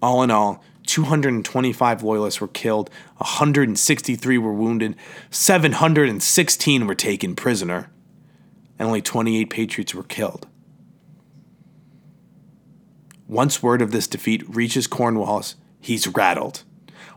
[0.00, 4.96] All in all, 225 loyalists were killed, 163 were wounded,
[5.30, 7.90] 716 were taken prisoner
[8.78, 10.46] and only 28 Patriots were killed.
[13.26, 16.62] Once word of this defeat reaches Cornwallis, he's rattled.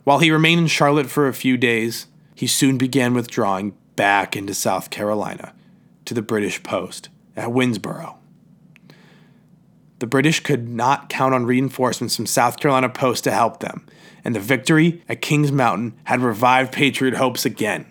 [0.04, 4.54] While he remained in Charlotte for a few days, he soon began withdrawing back into
[4.54, 5.54] South Carolina
[6.06, 8.16] to the British post at Winnsboro.
[10.02, 13.86] The British could not count on reinforcements from South Carolina Post to help them,
[14.24, 17.86] and the victory at Kings Mountain had revived Patriot hopes again.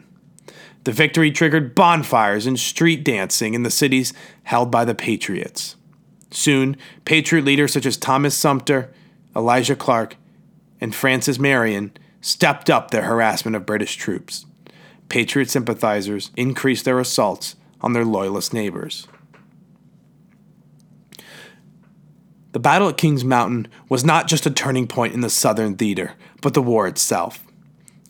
[0.83, 5.77] The victory triggered bonfires and street dancing in the cities held by the Patriots.
[6.33, 8.92] Soon, Patriot leaders such as Thomas Sumter,
[9.37, 10.16] Elijah Clarke,
[10.81, 14.46] and Francis Marion stepped up their harassment of British troops.
[15.09, 19.07] Patriot sympathizers increased their assaults on their loyalist neighbors.
[22.52, 26.14] The battle at Kings Mountain was not just a turning point in the Southern theater,
[26.42, 27.44] but the war itself.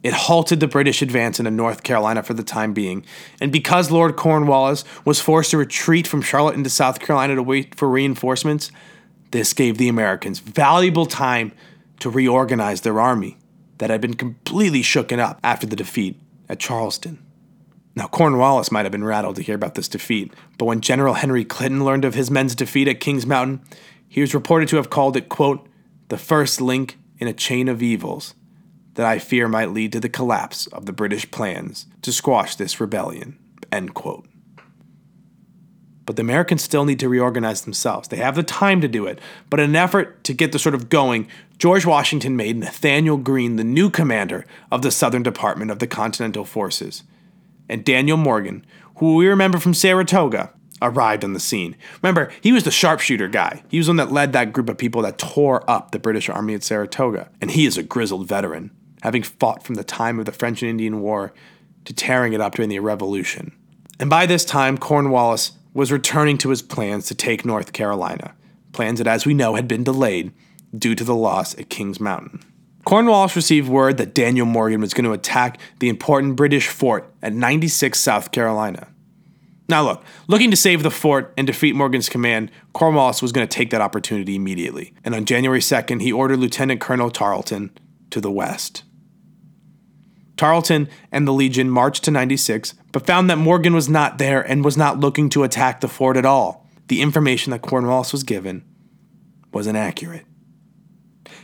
[0.03, 3.05] It halted the British advance into North Carolina for the time being,
[3.39, 7.75] and because Lord Cornwallis was forced to retreat from Charlotte into South Carolina to wait
[7.75, 8.73] for reinforcements,
[9.31, 11.53] this gave the Americans valuable time
[11.99, 13.37] to reorganize their army
[13.77, 17.19] that had been completely shooken up after the defeat at Charleston.
[17.95, 21.45] Now, Cornwallis might have been rattled to hear about this defeat, but when General Henry
[21.45, 23.61] Clinton learned of his men's defeat at Kings Mountain,
[24.11, 25.69] he was reported to have called it, quote,
[26.09, 28.35] the first link in a chain of evils
[28.95, 32.81] that I fear might lead to the collapse of the British plans to squash this
[32.81, 33.39] rebellion.
[33.71, 34.27] End quote.
[36.07, 38.09] But the Americans still need to reorganize themselves.
[38.09, 39.21] They have the time to do it.
[39.49, 43.55] But in an effort to get this sort of going, George Washington made Nathanael Greene
[43.55, 47.05] the new commander of the Southern Department of the Continental Forces.
[47.69, 50.53] And Daniel Morgan, who we remember from Saratoga,
[50.83, 51.77] arrived on the scene.
[52.03, 53.63] Remember, he was the sharpshooter guy.
[53.69, 56.55] He was one that led that group of people that tore up the British army
[56.55, 57.31] at Saratoga.
[57.41, 58.71] And he is a grizzled veteran
[59.03, 61.33] having fought from the time of the French and Indian War
[61.85, 63.53] to tearing it up during the Revolution.
[63.99, 68.35] And by this time, Cornwallis was returning to his plans to take North Carolina,
[68.73, 70.33] plans that, as we know, had been delayed
[70.77, 72.43] due to the loss at Kings Mountain.
[72.85, 77.33] Cornwallis received word that Daniel Morgan was going to attack the important British fort at
[77.33, 78.89] 96 South Carolina.
[79.71, 83.57] Now, look, looking to save the fort and defeat Morgan's command, Cornwallis was going to
[83.57, 84.93] take that opportunity immediately.
[85.05, 87.71] And on January 2nd, he ordered Lieutenant Colonel Tarleton
[88.11, 88.83] to the west.
[90.37, 94.65] Tarleton and the Legion marched to 96, but found that Morgan was not there and
[94.65, 96.67] was not looking to attack the fort at all.
[96.89, 98.65] The information that Cornwallis was given
[99.53, 100.27] was inaccurate.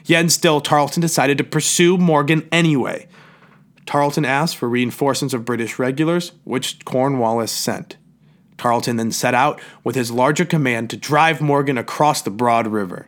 [0.05, 3.07] Yet and still, Tarleton decided to pursue Morgan anyway.
[3.85, 7.97] Tarleton asked for reinforcements of British regulars, which Cornwallis sent.
[8.59, 13.07] Tarleton then set out with his larger command to drive Morgan across the Broad River.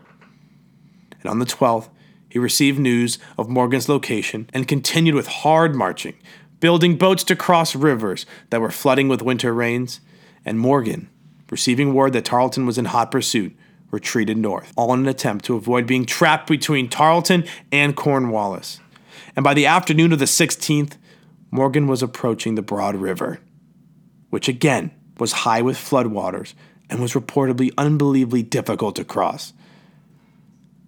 [1.21, 1.89] And on the 12th,
[2.29, 6.15] he received news of Morgan's location and continued with hard marching,
[6.61, 10.01] building boats to cross rivers that were flooding with winter rains.
[10.45, 11.09] And Morgan,
[11.51, 13.57] receiving word that Tarleton was in hot pursuit,
[13.91, 18.81] retreated north, all in an attempt to avoid being trapped between Tarleton and Cornwallis.
[19.35, 20.95] And by the afternoon of the 16th,
[21.51, 23.41] Morgan was approaching the Broad River,
[24.29, 26.55] which again was high with floodwaters
[26.91, 29.53] and was reportedly unbelievably difficult to cross.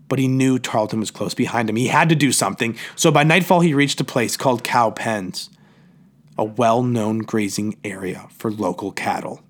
[0.09, 1.77] But he knew Tarleton was close behind him.
[1.77, 5.51] He had to do something, so by nightfall he reached a place called Cowpens,
[6.37, 9.43] a well known grazing area for local cattle.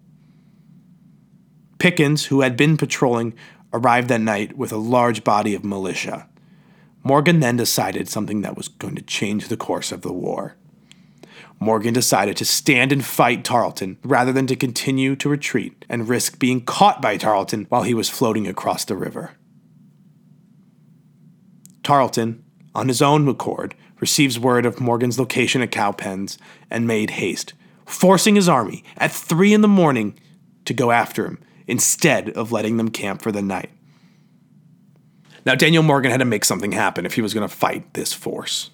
[1.79, 3.33] Pickens, who had been patrolling,
[3.73, 6.29] arrived that night with a large body of militia.
[7.03, 10.57] Morgan then decided something that was going to change the course of the war.
[11.63, 16.39] Morgan decided to stand and fight Tarleton rather than to continue to retreat and risk
[16.39, 19.33] being caught by Tarleton while he was floating across the river.
[21.83, 22.43] Tarleton,
[22.75, 26.39] on his own accord, receives word of Morgan's location at Cowpens
[26.71, 27.53] and made haste,
[27.85, 30.19] forcing his army at three in the morning
[30.65, 33.71] to go after him instead of letting them camp for the night.
[35.45, 38.13] Now, Daniel Morgan had to make something happen if he was going to fight this
[38.13, 38.71] force.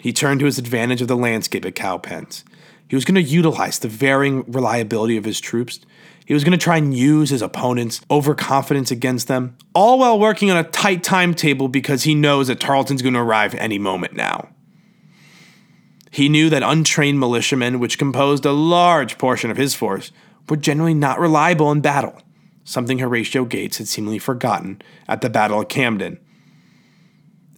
[0.00, 2.44] He turned to his advantage of the landscape at Cowpens.
[2.88, 5.80] He was going to utilize the varying reliability of his troops.
[6.24, 10.50] He was going to try and use his opponent's overconfidence against them, all while working
[10.50, 14.48] on a tight timetable because he knows that Tarleton's going to arrive any moment now.
[16.10, 20.10] He knew that untrained militiamen, which composed a large portion of his force,
[20.48, 22.20] were generally not reliable in battle,
[22.64, 26.18] something Horatio Gates had seemingly forgotten at the Battle of Camden.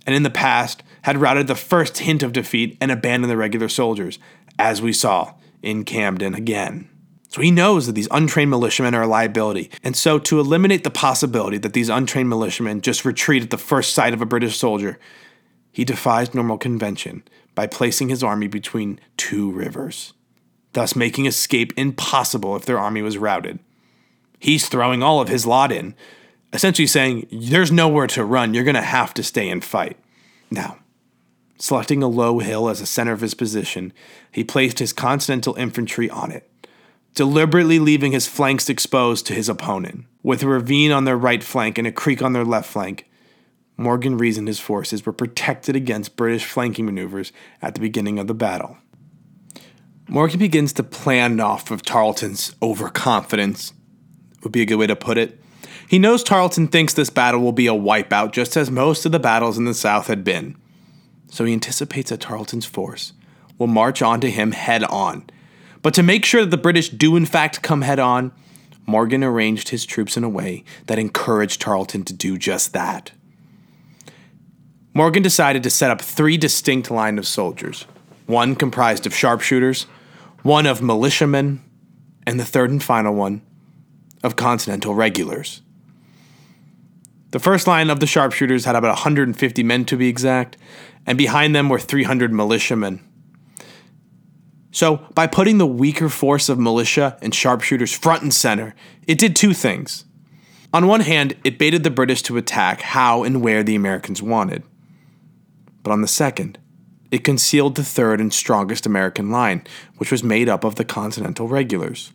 [0.07, 3.69] And in the past, had routed the first hint of defeat and abandoned the regular
[3.69, 4.19] soldiers,
[4.59, 6.89] as we saw in Camden again.
[7.29, 9.71] So he knows that these untrained militiamen are a liability.
[9.83, 13.95] And so, to eliminate the possibility that these untrained militiamen just retreat at the first
[13.95, 14.99] sight of a British soldier,
[15.73, 17.23] he defies normal convention
[17.55, 20.13] by placing his army between two rivers,
[20.75, 23.59] thus making escape impossible if their army was routed.
[24.39, 25.95] He's throwing all of his lot in,
[26.53, 29.97] essentially saying, There's nowhere to run, you're going to have to stay and fight.
[30.51, 30.79] Now,
[31.63, 33.93] Selecting a low hill as the center of his position,
[34.33, 36.51] he placed his Continental infantry on it,
[37.15, 40.07] deliberately leaving his flanks exposed to his opponent.
[40.25, 43.09] With a ravine on their right flank and a creek on their left flank,
[43.77, 47.31] Morgan reasoned his forces were protected against British flanking maneuvers
[47.63, 48.77] at the beginning of the battle.
[50.09, 53.73] Morgan begins to plan off of Tarleton's overconfidence,
[54.43, 55.41] would be a good way to put it.
[55.93, 59.21] He knows Tarleton thinks this battle will be a wipeout, just as most of the
[59.21, 60.57] battles in the South had been
[61.33, 63.15] so he anticipates that Tarleton's force
[63.57, 65.25] will march onto him head on.
[65.81, 68.33] But to make sure that the British do in fact come head on,
[68.85, 73.13] Morgan arranged his troops in a way that encouraged Tarleton to do just that.
[74.93, 77.87] Morgan decided to set up three distinct lines of soldiers
[78.27, 79.85] one comprised of sharpshooters,
[80.43, 81.63] one of militiamen,
[82.27, 83.41] and the third and final one
[84.23, 85.63] of Continental regulars.
[87.33, 90.59] The first line of the sharpshooters had about 150 men to be exact,
[91.07, 93.01] and behind them were 300 militiamen.
[94.71, 98.75] So, by putting the weaker force of militia and sharpshooters front and center,
[99.07, 100.05] it did two things.
[100.75, 104.63] On one hand, it baited the British to attack how and where the Americans wanted.
[105.83, 106.59] But on the second,
[107.11, 109.67] it concealed the third and strongest American line,
[109.97, 112.13] which was made up of the Continental regulars.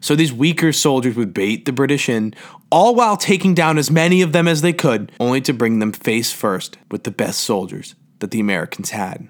[0.00, 2.34] So these weaker soldiers would bait the British in,
[2.70, 5.92] all while taking down as many of them as they could, only to bring them
[5.92, 9.28] face first with the best soldiers that the Americans had.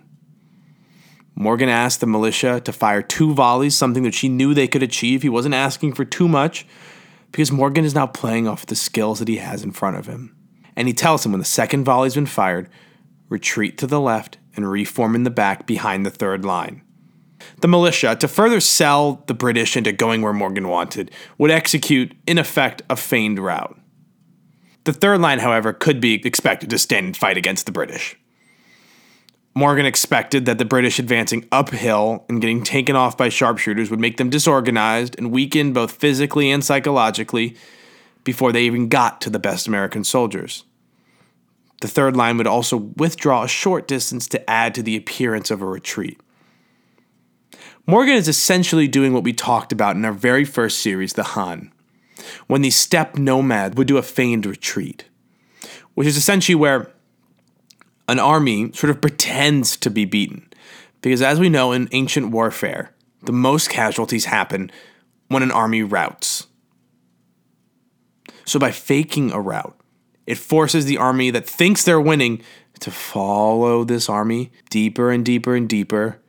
[1.35, 5.23] Morgan asked the militia to fire two volleys, something that she knew they could achieve.
[5.23, 6.67] He wasn't asking for too much
[7.31, 10.35] because Morgan is now playing off the skills that he has in front of him.
[10.75, 12.71] And he tells him when the second volley's been fired,
[13.29, 16.83] retreat to the left and reform in the back behind the third line.
[17.61, 22.39] The militia, to further sell the British into going where Morgan wanted, would execute, in
[22.39, 23.79] effect, a feigned rout.
[24.85, 28.17] The third line, however, could be expected to stand and fight against the British.
[29.57, 34.19] Morgan expected that the British advancing uphill and getting taken off by sharpshooters would make
[34.19, 37.57] them disorganized and weakened both physically and psychologically
[38.23, 40.65] before they even got to the best American soldiers.
[41.81, 45.63] The third line would also withdraw a short distance to add to the appearance of
[45.63, 46.21] a retreat.
[47.89, 51.73] Morgan is essentially doing what we talked about in our very first series, The Han,
[52.49, 55.05] when the steppe nomad would do a feigned retreat,
[55.95, 56.91] which is essentially where
[58.09, 60.49] an army sort of pretends to be beaten.
[61.01, 64.73] Because as we know in ancient warfare, the most casualties happen
[65.29, 66.49] when an army routs.
[68.45, 69.79] So by faking a rout,
[70.27, 72.43] it forces the army that thinks they're winning
[72.81, 76.21] to follow this army deeper and deeper and deeper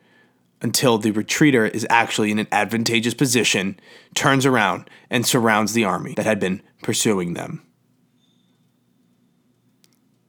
[0.60, 3.78] until the retreater is actually in an advantageous position,
[4.14, 7.62] turns around, and surrounds the army that had been pursuing them.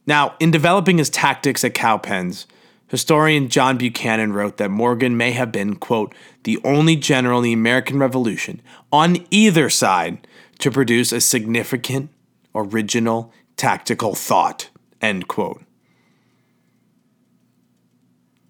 [0.05, 2.47] Now, in developing his tactics at Cowpens,
[2.88, 7.53] historian John Buchanan wrote that Morgan may have been, quote, the only general in the
[7.53, 8.61] American Revolution
[8.91, 10.27] on either side
[10.59, 12.09] to produce a significant,
[12.55, 14.69] original, tactical thought,
[15.01, 15.63] end quote.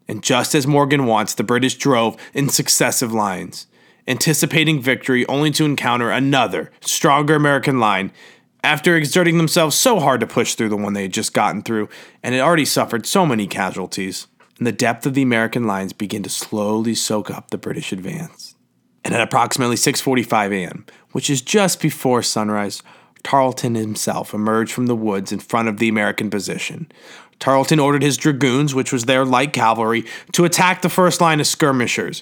[0.09, 3.67] And just as Morgan wants, the British drove in successive lines,
[4.07, 8.11] anticipating victory only to encounter another, stronger American line
[8.63, 11.89] after exerting themselves so hard to push through the one they had just gotten through
[12.23, 14.25] and had already suffered so many casualties,
[14.57, 18.55] and the depth of the American lines began to slowly soak up the British advance.
[19.05, 22.81] And at approximately 6:45 a.m., which is just before sunrise,
[23.23, 26.91] Tarleton himself emerged from the woods in front of the American position.
[27.39, 31.47] Tarleton ordered his dragoons, which was their light cavalry, to attack the first line of
[31.47, 32.21] skirmishers,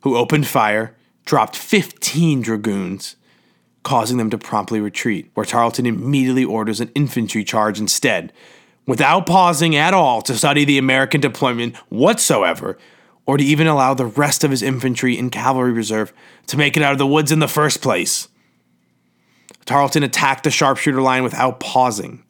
[0.00, 3.16] who opened fire, dropped 15 dragoons,
[3.82, 8.32] causing them to promptly retreat, where Tarleton immediately orders an infantry charge instead,
[8.86, 12.78] without pausing at all to study the American deployment whatsoever,
[13.26, 16.12] or to even allow the rest of his infantry and cavalry reserve
[16.46, 18.28] to make it out of the woods in the first place.
[19.64, 22.23] Tarleton attacked the sharpshooter line without pausing.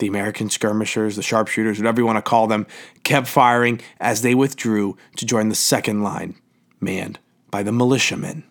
[0.00, 2.66] The American skirmishers, the sharpshooters, whatever you want to call them,
[3.04, 6.34] kept firing as they withdrew to join the second line,
[6.80, 7.18] manned
[7.50, 8.44] by the militiamen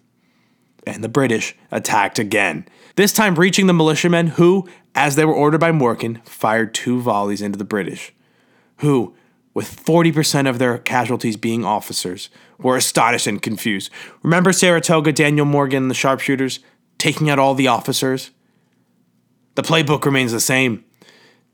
[0.86, 5.60] and the British attacked again, this time reaching the militiamen who, as they were ordered
[5.60, 8.14] by Morgan, fired two volleys into the British,
[8.78, 9.16] who,
[9.54, 13.92] with 40% of their casualties being officers, were astonished and confused.
[14.24, 16.60] Remember Saratoga, Daniel Morgan, and the sharpshooters
[16.98, 18.32] taking out all the officers?
[19.56, 20.84] The playbook remains the same.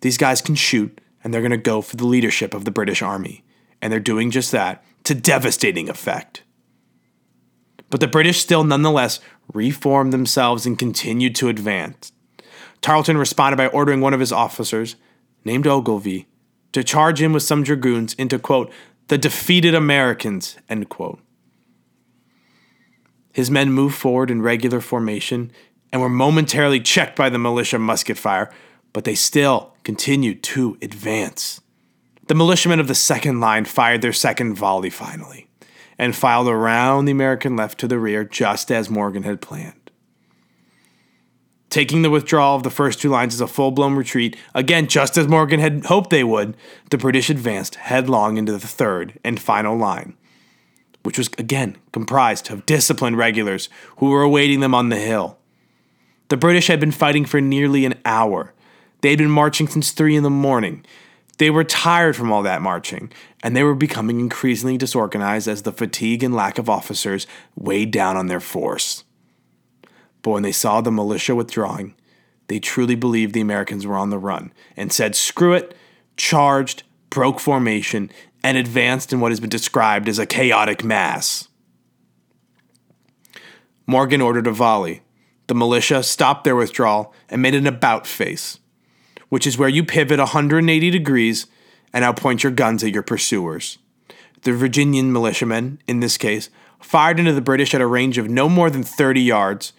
[0.05, 3.01] These guys can shoot, and they're going to go for the leadership of the British
[3.01, 3.43] Army.
[3.81, 6.43] And they're doing just that to devastating effect.
[7.89, 9.19] But the British still nonetheless
[9.51, 12.11] reformed themselves and continued to advance.
[12.81, 14.95] Tarleton responded by ordering one of his officers,
[15.43, 16.27] named Ogilvy,
[16.73, 18.71] to charge in with some dragoons into, quote,
[19.07, 21.19] the defeated Americans, end quote.
[23.33, 25.51] His men moved forward in regular formation
[25.91, 28.53] and were momentarily checked by the militia musket fire,
[28.93, 31.61] but they still continued to advance.
[32.27, 35.47] The militiamen of the second line fired their second volley finally
[35.97, 39.91] and filed around the American left to the rear just as Morgan had planned.
[41.69, 45.17] Taking the withdrawal of the first two lines as a full blown retreat, again, just
[45.17, 46.57] as Morgan had hoped they would,
[46.89, 50.15] the British advanced headlong into the third and final line,
[51.03, 55.37] which was again comprised of disciplined regulars who were awaiting them on the hill.
[56.29, 58.53] The British had been fighting for nearly an hour.
[59.05, 60.83] They had been marching since three in the morning,
[61.37, 63.11] they were tired from all that marching,
[63.43, 68.17] and they were becoming increasingly disorganized as the fatigue and lack of officers weighed down
[68.17, 69.03] on their force.
[70.23, 71.93] But when they saw the militia withdrawing,
[72.47, 75.75] they truly believed the Americans were on the run and said, screw it,
[76.17, 76.81] charged,
[77.11, 78.09] broke formation,
[78.43, 81.47] and advanced in what has been described as a chaotic mass.
[83.85, 85.03] Morgan ordered a volley.
[85.45, 88.57] The militia stopped their withdrawal and made an about face
[89.29, 91.47] which is where you pivot 180 degrees
[91.93, 93.77] and now point your guns at your pursuers.
[94.41, 96.49] The Virginian militiamen, in this case,
[96.79, 99.73] fired into the British at a range of no more than 30 yards.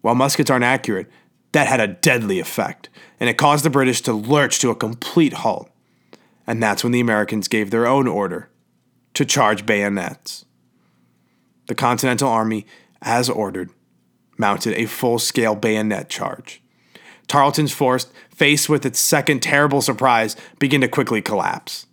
[0.00, 1.08] While muskets aren't accurate,
[1.52, 2.88] that had a deadly effect,
[3.20, 5.70] and it caused the British to lurch to a complete halt.
[6.46, 8.50] And that's when the Americans gave their own order
[9.14, 10.44] to charge bayonets.
[11.66, 12.66] The Continental Army,
[13.00, 13.70] as ordered,
[14.36, 16.60] mounted a full scale bayonet charge.
[17.26, 21.86] Tarleton's force, faced with its second terrible surprise, began to quickly collapse.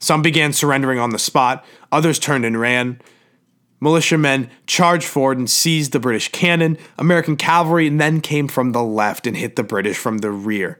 [0.00, 3.00] Some began surrendering on the spot, others turned and ran.
[3.80, 6.78] Militiamen charged forward and seized the British cannon.
[6.98, 10.78] American cavalry then came from the left and hit the British from the rear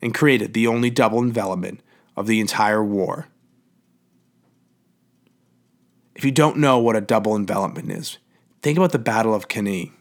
[0.00, 1.80] and created the only double envelopment
[2.16, 3.28] of the entire war.
[6.14, 8.18] If you don't know what a double envelopment is,
[8.62, 9.92] think about the Battle of Cannae,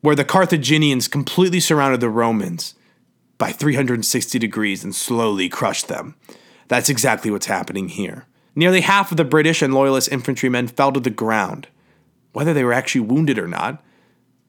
[0.00, 2.74] where the Carthaginians completely surrounded the Romans
[3.38, 6.14] by 360 degrees and slowly crushed them.
[6.68, 8.26] That's exactly what's happening here.
[8.54, 11.68] Nearly half of the British and Loyalist infantrymen fell to the ground,
[12.32, 13.82] whether they were actually wounded or not,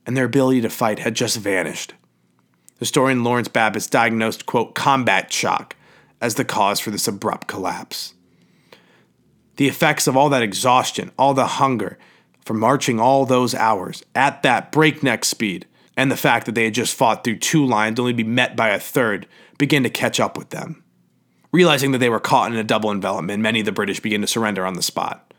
[0.06, 1.94] and their ability to fight had just vanished.
[2.80, 5.76] Historian Lawrence Babits diagnosed, quote, combat shock
[6.22, 8.14] as the cause for this abrupt collapse.
[9.58, 11.98] The effects of all that exhaustion, all the hunger,
[12.46, 15.66] from marching all those hours at that breakneck speed,
[15.98, 18.56] and the fact that they had just fought through two lines only to be met
[18.56, 19.28] by a third,
[19.58, 20.84] began to catch up with them.
[21.52, 24.28] Realizing that they were caught in a double envelopment, many of the British began to
[24.28, 25.34] surrender on the spot.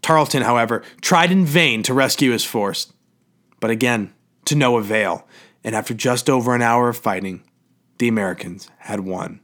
[0.00, 2.92] Tarleton, however, tried in vain to rescue his force,
[3.60, 4.12] but again,
[4.44, 5.26] to no avail,
[5.64, 7.42] and after just over an hour of fighting,
[7.98, 9.40] the Americans had won.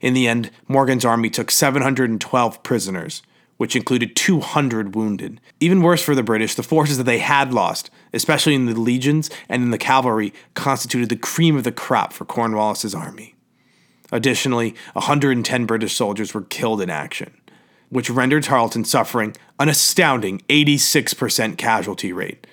[0.00, 3.22] In the end, Morgan's army took 712 prisoners,
[3.64, 5.40] which included 200 wounded.
[5.58, 9.30] Even worse for the British, the forces that they had lost, especially in the legions
[9.48, 13.34] and in the cavalry, constituted the cream of the crop for Cornwallis's army.
[14.12, 17.32] Additionally, 110 British soldiers were killed in action,
[17.88, 22.46] which rendered Tarleton suffering an astounding 86% casualty rate,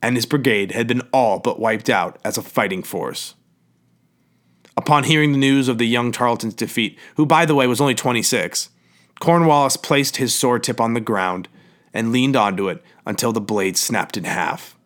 [0.00, 3.34] and his brigade had been all but wiped out as a fighting force.
[4.74, 7.94] Upon hearing the news of the young Tarleton's defeat, who by the way was only
[7.94, 8.70] 26,
[9.20, 11.48] Cornwallis placed his sword tip on the ground
[11.92, 14.76] and leaned onto it until the blade snapped in half.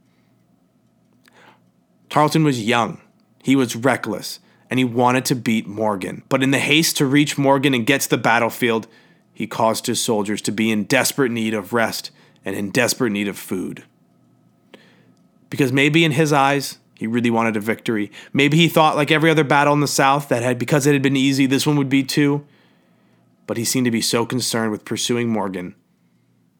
[2.08, 3.00] Tarleton was young,
[3.42, 6.22] he was reckless, and he wanted to beat Morgan.
[6.28, 8.86] But in the haste to reach Morgan and get to the battlefield,
[9.32, 12.10] he caused his soldiers to be in desperate need of rest
[12.44, 13.84] and in desperate need of food.
[15.48, 18.12] Because maybe in his eyes, he really wanted a victory.
[18.32, 21.02] Maybe he thought, like every other battle in the South, that had because it had
[21.02, 22.44] been easy, this one would be too.
[23.50, 25.74] But he seemed to be so concerned with pursuing Morgan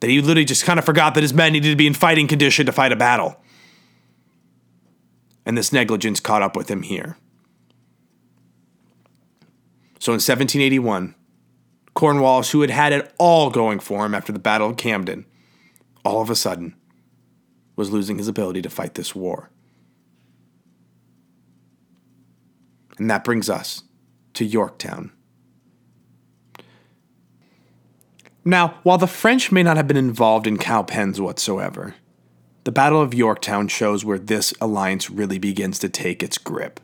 [0.00, 2.26] that he literally just kind of forgot that his men needed to be in fighting
[2.26, 3.40] condition to fight a battle.
[5.46, 7.16] And this negligence caught up with him here.
[10.00, 11.14] So in 1781,
[11.94, 15.26] Cornwallis, who had had it all going for him after the Battle of Camden,
[16.04, 16.74] all of a sudden
[17.76, 19.48] was losing his ability to fight this war.
[22.98, 23.84] And that brings us
[24.34, 25.12] to Yorktown.
[28.44, 31.94] Now, while the French may not have been involved in Cowpens whatsoever,
[32.64, 36.80] the Battle of Yorktown shows where this alliance really begins to take its grip.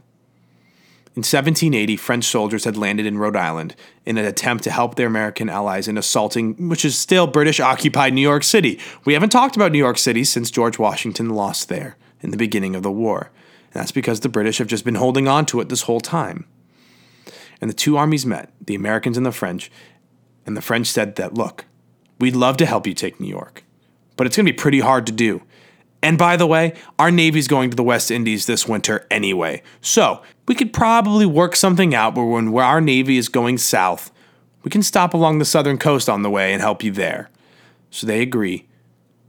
[1.16, 5.06] In 1780, French soldiers had landed in Rhode Island in an attempt to help their
[5.06, 8.78] American allies in assaulting, which is still British occupied New York City.
[9.06, 12.76] We haven't talked about New York City since George Washington lost there in the beginning
[12.76, 13.30] of the war.
[13.72, 16.44] And that's because the British have just been holding on to it this whole time.
[17.62, 19.70] And the two armies met, the Americans and the French,
[20.46, 21.66] and the French said that, look,
[22.18, 23.64] we'd love to help you take New York,
[24.16, 25.42] but it's going to be pretty hard to do.
[26.02, 29.62] And by the way, our Navy's going to the West Indies this winter anyway.
[29.80, 34.12] So we could probably work something out where when our Navy is going south,
[34.62, 37.28] we can stop along the southern coast on the way and help you there.
[37.90, 38.68] So they agree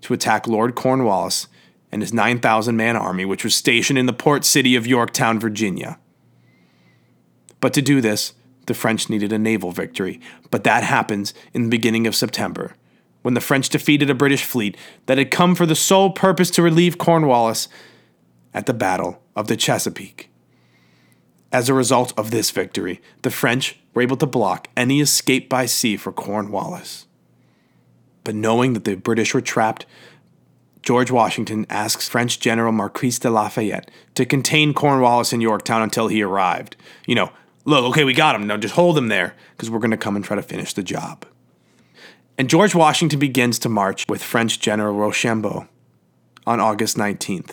[0.01, 1.47] to attack Lord Cornwallis
[1.91, 5.97] and his 9,000 man army, which was stationed in the port city of Yorktown, Virginia.
[7.59, 8.33] But to do this,
[8.67, 12.75] the French needed a naval victory, but that happens in the beginning of September
[13.23, 16.61] when the French defeated a British fleet that had come for the sole purpose to
[16.61, 17.67] relieve Cornwallis
[18.53, 20.29] at the Battle of the Chesapeake.
[21.51, 25.65] As a result of this victory, the French were able to block any escape by
[25.65, 27.05] sea for Cornwallis.
[28.23, 29.85] But knowing that the British were trapped,
[30.81, 36.21] George Washington asks French General Marquis de Lafayette to contain Cornwallis in Yorktown until he
[36.21, 36.77] arrived.
[37.05, 37.31] You know,
[37.67, 38.47] look, okay, we got him.
[38.47, 40.81] Now just hold him there because we're going to come and try to finish the
[40.81, 41.25] job.
[42.37, 45.67] And George Washington begins to march with French General Rochambeau
[46.45, 47.51] on August 19th.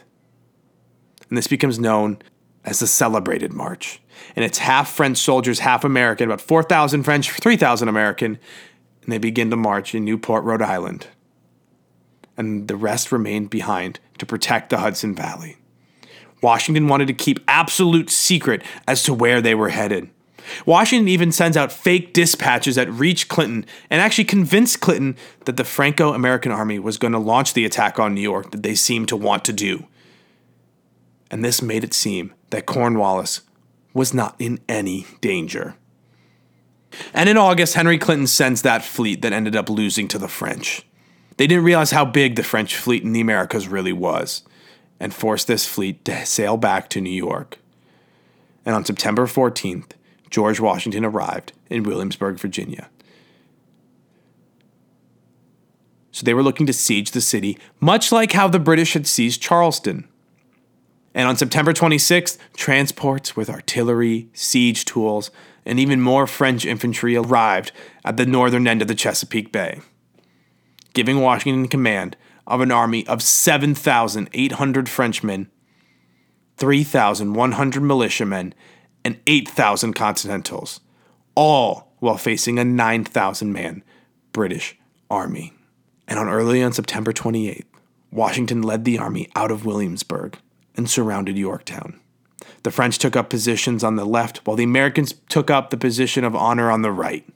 [1.29, 2.19] And this becomes known
[2.65, 4.01] as the Celebrated March.
[4.37, 8.39] And it's half French soldiers, half American, about 4,000 French, 3,000 American,
[9.03, 11.09] and they begin to march in Newport, Rhode Island.
[12.37, 15.57] And the rest remained behind to protect the Hudson Valley.
[16.45, 20.11] Washington wanted to keep absolute secret as to where they were headed.
[20.67, 25.17] Washington even sends out fake dispatches that reach Clinton and actually convince Clinton
[25.47, 28.63] that the Franco American army was going to launch the attack on New York that
[28.63, 29.87] they seemed to want to do.
[31.31, 33.41] And this made it seem that Cornwallis
[33.95, 35.77] was not in any danger.
[37.15, 40.83] And in August, Henry Clinton sends that fleet that ended up losing to the French.
[41.39, 44.43] They didn't realize how big the French fleet in the Americas really was
[45.05, 47.59] and forced this fleet to sail back to New York.
[48.65, 49.91] And on September 14th,
[50.31, 52.89] George Washington arrived in Williamsburg, Virginia.
[56.11, 59.43] So they were looking to siege the city, much like how the British had seized
[59.43, 60.09] Charleston.
[61.13, 65.31] And on September 26th, transports with artillery, siege tools,
[65.67, 67.73] and even more French infantry arrived
[68.07, 69.83] at the northern end of the Chesapeake Bay,
[70.95, 75.51] giving Washington command of an army of 7,800 Frenchmen,
[76.57, 78.55] 3,100 militiamen,
[79.05, 80.81] and 8,000 Continentals,
[81.35, 83.83] all while facing a 9,000 man
[84.33, 84.77] British
[85.11, 85.53] army.
[86.07, 87.65] And on early on September 28th,
[88.11, 90.39] Washington led the army out of Williamsburg
[90.77, 92.01] and surrounded Yorktown.
[92.63, 96.25] The French took up positions on the left, while the Americans took up the position
[96.25, 97.27] of honor on the right.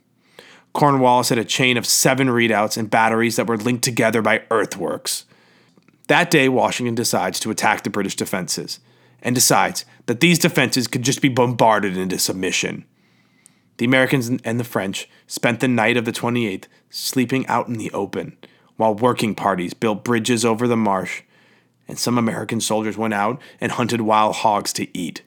[0.73, 5.25] Cornwallis had a chain of seven redoubts and batteries that were linked together by earthworks.
[6.07, 8.79] That day, Washington decides to attack the British defenses
[9.21, 12.85] and decides that these defenses could just be bombarded into submission.
[13.77, 17.91] The Americans and the French spent the night of the 28th sleeping out in the
[17.91, 18.37] open,
[18.77, 21.21] while working parties built bridges over the marsh
[21.89, 25.23] and some American soldiers went out and hunted wild hogs to eat.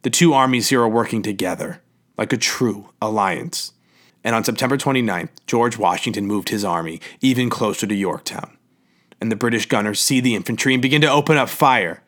[0.00, 1.82] The two armies here are working together,
[2.16, 3.72] like a true alliance.
[4.24, 8.56] And on September 29th, George Washington moved his army even closer to Yorktown.
[9.20, 12.02] And the British gunners see the infantry and begin to open up fire.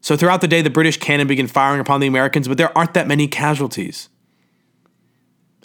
[0.00, 2.94] So throughout the day, the British cannon begin firing upon the Americans, but there aren't
[2.94, 4.08] that many casualties.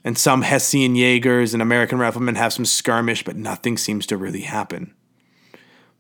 [0.03, 4.41] And some Hessian Jaegers and American riflemen have some skirmish, but nothing seems to really
[4.41, 4.95] happen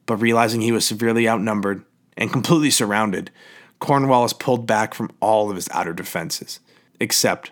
[0.05, 1.85] but realizing he was severely outnumbered
[2.17, 3.31] and completely surrounded,
[3.79, 6.59] Cornwallis pulled back from all of his outer defenses,
[6.99, 7.51] except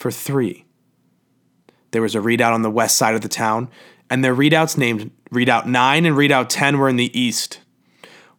[0.00, 0.64] for three.
[1.92, 3.68] There was a redoubt on the west side of the town,
[4.08, 7.60] and their redoubts named Redoubt 9 and Redoubt 10 were in the east.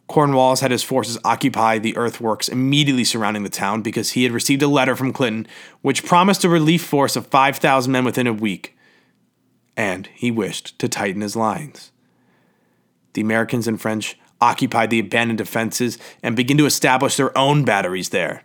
[0.07, 4.61] Cornwallis had his forces occupy the earthworks immediately surrounding the town because he had received
[4.61, 5.47] a letter from Clinton
[5.81, 8.75] which promised a relief force of 5,000 men within a week,
[9.77, 11.91] and he wished to tighten his lines
[13.13, 18.09] the Americans and French occupied the abandoned defenses and began to establish their own batteries
[18.09, 18.43] there.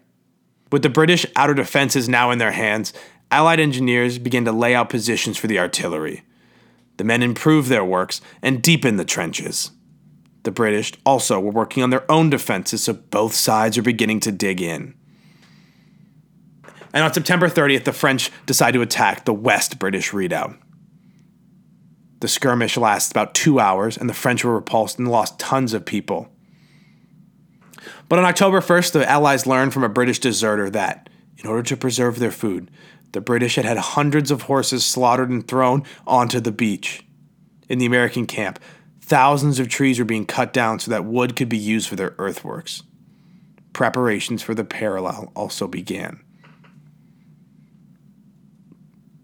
[0.72, 2.92] With the British outer defenses now in their hands,
[3.30, 6.22] Allied engineers began to lay out positions for the artillery.
[6.96, 9.72] The men improved their works and deepened the trenches.
[10.44, 14.32] The British also were working on their own defenses, so both sides are beginning to
[14.32, 14.94] dig in.
[16.92, 20.56] And on September 30th, the French decide to attack the West British redoubt.
[22.20, 25.84] The skirmish lasts about two hours, and the French were repulsed and lost tons of
[25.84, 26.30] people.
[28.08, 31.08] But on October 1st, the Allies learned from a British deserter that,
[31.38, 32.70] in order to preserve their food,
[33.12, 37.04] the British had had hundreds of horses slaughtered and thrown onto the beach.
[37.68, 38.58] In the American camp,
[39.00, 42.14] thousands of trees were being cut down so that wood could be used for their
[42.18, 42.82] earthworks.
[43.72, 46.20] Preparations for the parallel also began.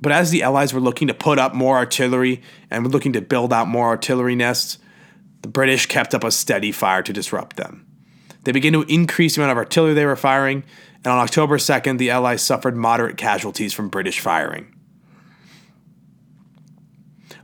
[0.01, 3.21] But as the Allies were looking to put up more artillery and were looking to
[3.21, 4.79] build out more artillery nests,
[5.43, 7.87] the British kept up a steady fire to disrupt them.
[8.45, 10.65] They began to increase the amount of artillery they were firing,
[10.97, 14.75] and on October 2nd, the Allies suffered moderate casualties from British firing.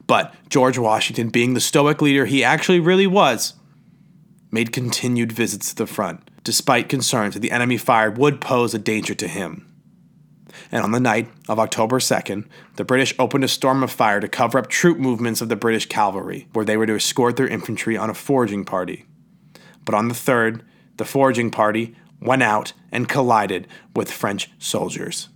[0.06, 3.54] But George Washington, being the stoic leader he actually really was,
[4.50, 8.78] made continued visits to the front, despite concerns that the enemy fire would pose a
[8.78, 9.68] danger to him
[10.70, 12.44] and on the night of October 2nd,
[12.76, 15.86] the British opened a storm of fire to cover up troop movements of the British
[15.86, 19.06] cavalry, where they were to escort their infantry on a foraging party.
[19.84, 20.62] But on the 3rd,
[20.98, 25.28] the foraging party went out and collided with French soldiers.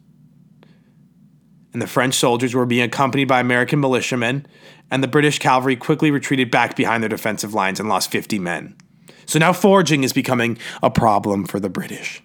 [1.73, 4.47] And the French soldiers were being accompanied by American militiamen,
[4.91, 8.77] and the British cavalry quickly retreated back behind their defensive lines and lost 50 men.
[9.25, 12.23] So now foraging is becoming a problem for the British.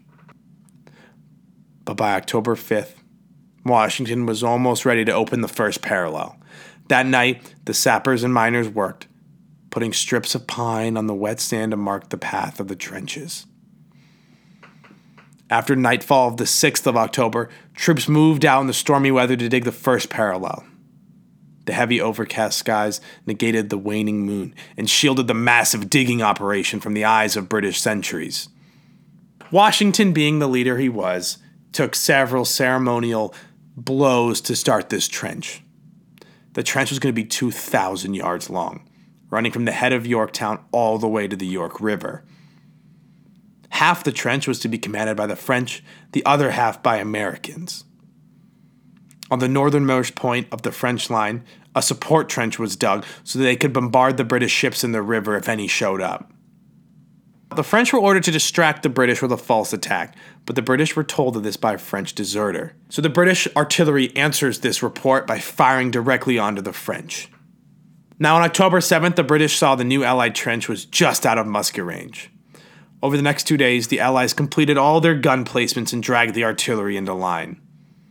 [1.86, 2.96] But by October 5th,
[3.64, 6.38] Washington was almost ready to open the first parallel.
[6.90, 9.08] That night, the sappers and miners worked,
[9.78, 13.45] putting strips of pine on the wet sand to mark the path of the trenches.
[15.51, 19.47] After nightfall of the 6th of October, troops moved out in the stormy weather to
[19.47, 20.65] dig the first parallel.
[21.65, 26.95] The heavy overcast skies negated the waning moon and shielded the massive digging operation from
[26.95, 28.49] the eyes of British sentries.
[29.51, 31.38] Washington, being the leader he was,
[31.71, 33.32] took several ceremonial
[33.75, 35.61] blows to start this trench.
[36.53, 38.87] The trench was going to be 2,000 yards long,
[39.30, 42.23] running from the head of Yorktown all the way to the York River.
[43.69, 47.84] Half the trench was to be commanded by the French, the other half by Americans.
[49.30, 51.43] On the northernmost point of the French line,
[51.75, 55.01] a support trench was dug so that they could bombard the British ships in the
[55.01, 56.32] river if any showed up.
[57.55, 60.15] The French were ordered to distract the British with a false attack,
[60.45, 62.75] but the British were told of this by a French deserter.
[62.89, 67.30] So the British artillery answers this report by firing directly onto the French.
[68.20, 71.45] Now, on October 7th, the British saw the new Allied trench was just out of
[71.45, 72.32] musket range.
[73.03, 76.43] Over the next two days, the Allies completed all their gun placements and dragged the
[76.43, 77.61] artillery into line.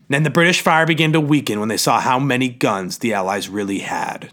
[0.08, 3.48] Then the British fire began to weaken when they saw how many guns the Allies
[3.48, 4.30] really had.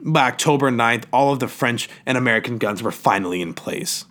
[0.00, 4.06] By October 9th, all of the French and American guns were finally in place.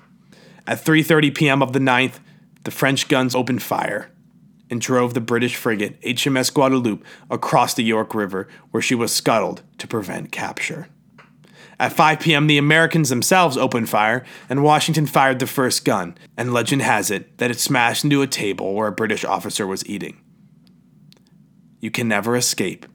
[0.66, 1.62] At 3:30 p.m.
[1.62, 2.20] of the 9th,
[2.64, 4.12] the French guns opened fire
[4.70, 9.62] and drove the British frigate HMS Guadeloupe across the York River where she was scuttled
[9.78, 10.88] to prevent capture.
[11.80, 16.52] At 5 p.m., the Americans themselves opened fire, and Washington fired the first gun, and
[16.52, 20.20] legend has it that it smashed into a table where a British officer was eating.
[21.80, 22.88] You can never escape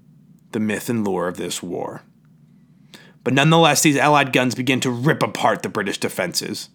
[0.50, 2.02] the myth and lore of this war.
[3.22, 6.68] But nonetheless, these Allied guns began to rip apart the British defenses.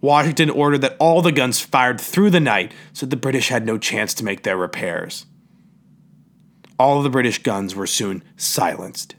[0.00, 3.78] Washington ordered that all the guns fired through the night so the British had no
[3.78, 5.26] chance to make their repairs.
[6.78, 9.16] All of the British guns were soon silenced.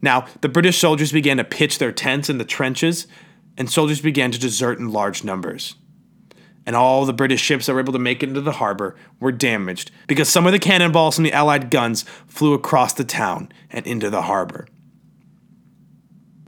[0.00, 3.06] Now, the British soldiers began to pitch their tents in the trenches,
[3.56, 5.76] and soldiers began to desert in large numbers.
[6.64, 9.32] And all the British ships that were able to make it into the harbor were
[9.32, 13.84] damaged because some of the cannonballs from the Allied guns flew across the town and
[13.86, 14.68] into the harbor.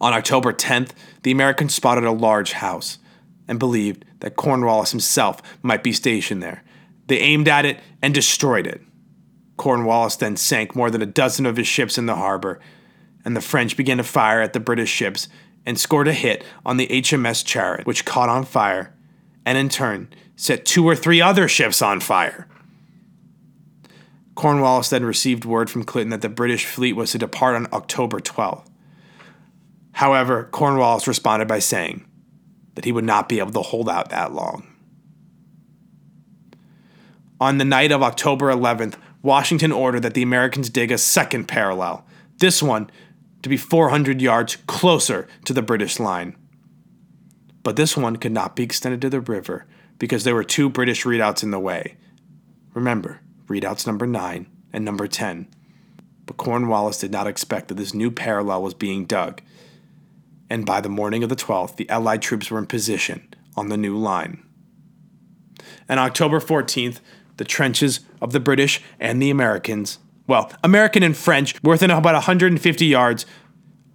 [0.01, 0.90] On October 10th,
[1.22, 2.99] the Americans spotted a large house
[3.47, 6.62] and believed that Cornwallis himself might be stationed there.
[7.07, 8.80] They aimed at it and destroyed it.
[9.57, 12.61] Cornwallis then sank more than a dozen of his ships in the harbor
[13.24, 15.28] and the French began to fire at the British ships
[15.64, 18.95] and scored a hit on the HMS Charon, which caught on fire
[19.47, 22.47] and in turn set two or three other ships on fire.
[24.34, 28.18] Cornwallis then received word from Clinton that the British fleet was to depart on October
[28.18, 28.66] 12th.
[29.95, 32.05] However, Cornwallis responded by saying
[32.74, 34.66] that he would not be able to hold out that long.
[37.40, 42.05] On the night of October 11th, Washington ordered that the Americans dig a second parallel,
[42.38, 42.90] this one
[43.42, 46.36] to be 400 yards closer to the British line.
[47.62, 49.66] But this one could not be extended to the river
[49.99, 51.97] because there were two British redoubts in the way.
[52.74, 55.47] Remember, redoubts number 9 and number 10.
[56.26, 59.40] But Cornwallis did not expect that this new parallel was being dug.
[60.55, 63.76] And by the morning of the 12th, the Allied troops were in position on the
[63.76, 64.40] new line.
[65.88, 67.00] And October 14th,
[67.38, 69.98] the trenches of the British and the Americans
[70.28, 73.26] well, American and French, were within about 150 yards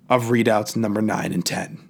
[0.10, 1.89] of redoubts number 9 and 10.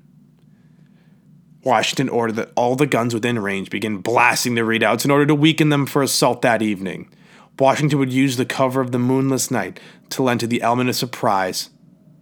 [1.63, 5.35] Washington ordered that all the guns within range begin blasting the redoubts in order to
[5.35, 7.11] weaken them for assault that evening.
[7.57, 9.79] Washington would use the cover of the moonless night
[10.11, 11.71] to lend to the element of surprise.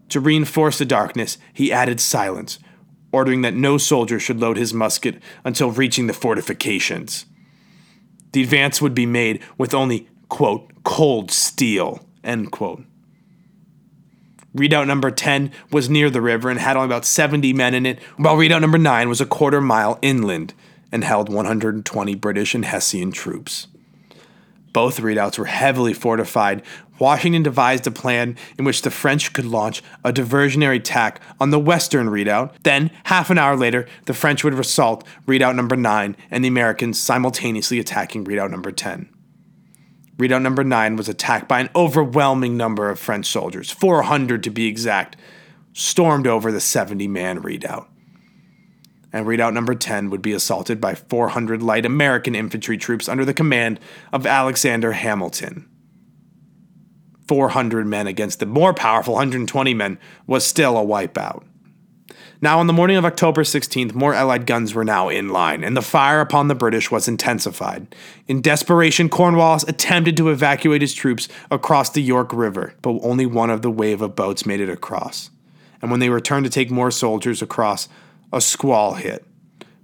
[0.09, 2.59] To reinforce the darkness, he added silence,
[3.11, 7.25] ordering that no soldier should load his musket until reaching the fortifications.
[8.31, 12.83] The advance would be made with only, quote, cold steel, End quote.
[14.53, 17.99] Redoubt number 10 was near the river and had only about 70 men in it,
[18.17, 20.53] while redoubt number 9 was a quarter mile inland
[20.91, 23.67] and held 120 British and Hessian troops.
[24.73, 26.63] Both redoubts were heavily fortified.
[26.99, 31.59] Washington devised a plan in which the French could launch a diversionary attack on the
[31.59, 32.55] western redoubt.
[32.63, 36.99] Then, half an hour later, the French would assault redoubt number 9 and the Americans
[36.99, 39.09] simultaneously attacking redoubt number 10.
[40.17, 44.67] Redoubt number 9 was attacked by an overwhelming number of French soldiers, 400 to be
[44.67, 45.15] exact,
[45.73, 47.87] stormed over the 70 man redoubt.
[49.13, 53.33] And redoubt number 10 would be assaulted by 400 light American infantry troops under the
[53.33, 53.79] command
[54.11, 55.69] of Alexander Hamilton.
[57.27, 61.43] 400 men against the more powerful 120 men was still a wipeout.
[62.39, 65.75] Now, on the morning of October 16th, more Allied guns were now in line, and
[65.75, 67.95] the fire upon the British was intensified.
[68.27, 73.49] In desperation, Cornwallis attempted to evacuate his troops across the York River, but only one
[73.49, 75.31] of the wave of boats made it across.
[75.81, 77.89] And when they returned to take more soldiers across,
[78.31, 79.25] a squall hit,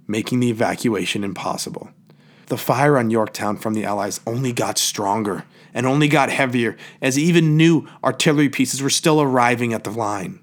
[0.06, 1.90] making the evacuation impossible.
[2.46, 7.18] The fire on Yorktown from the Allies only got stronger and only got heavier as
[7.18, 10.38] even new artillery pieces were still arriving at the line.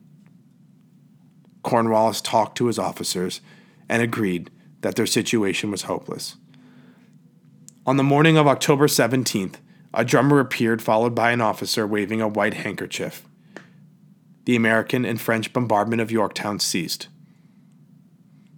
[1.63, 3.39] Cornwallis talked to his officers
[3.87, 4.51] and agreed
[4.81, 6.35] that their situation was hopeless.
[7.85, 9.55] On the morning of October 17th,
[9.93, 13.23] a drummer appeared, followed by an officer waving a white handkerchief.
[14.45, 17.07] The American and French bombardment of Yorktown ceased.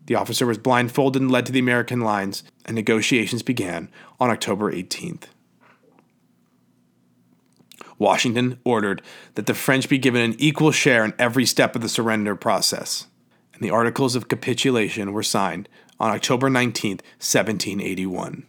[0.05, 4.71] The officer was blindfolded and led to the American lines, and negotiations began on October
[4.71, 5.23] 18th.
[8.03, 9.01] Washington ordered
[9.35, 13.07] that the French be given an equal share in every step of the surrender process,
[13.53, 15.69] and the Articles of Capitulation were signed
[16.01, 18.45] on October 19, 1781.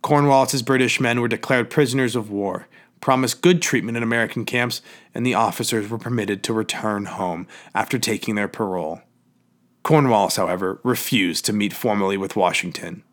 [0.00, 2.66] Cornwallis's British men were declared prisoners of war,
[3.02, 4.80] promised good treatment in American camps,
[5.14, 9.02] and the officers were permitted to return home after taking their parole.
[9.82, 13.04] Cornwallis, however, refused to meet formally with Washington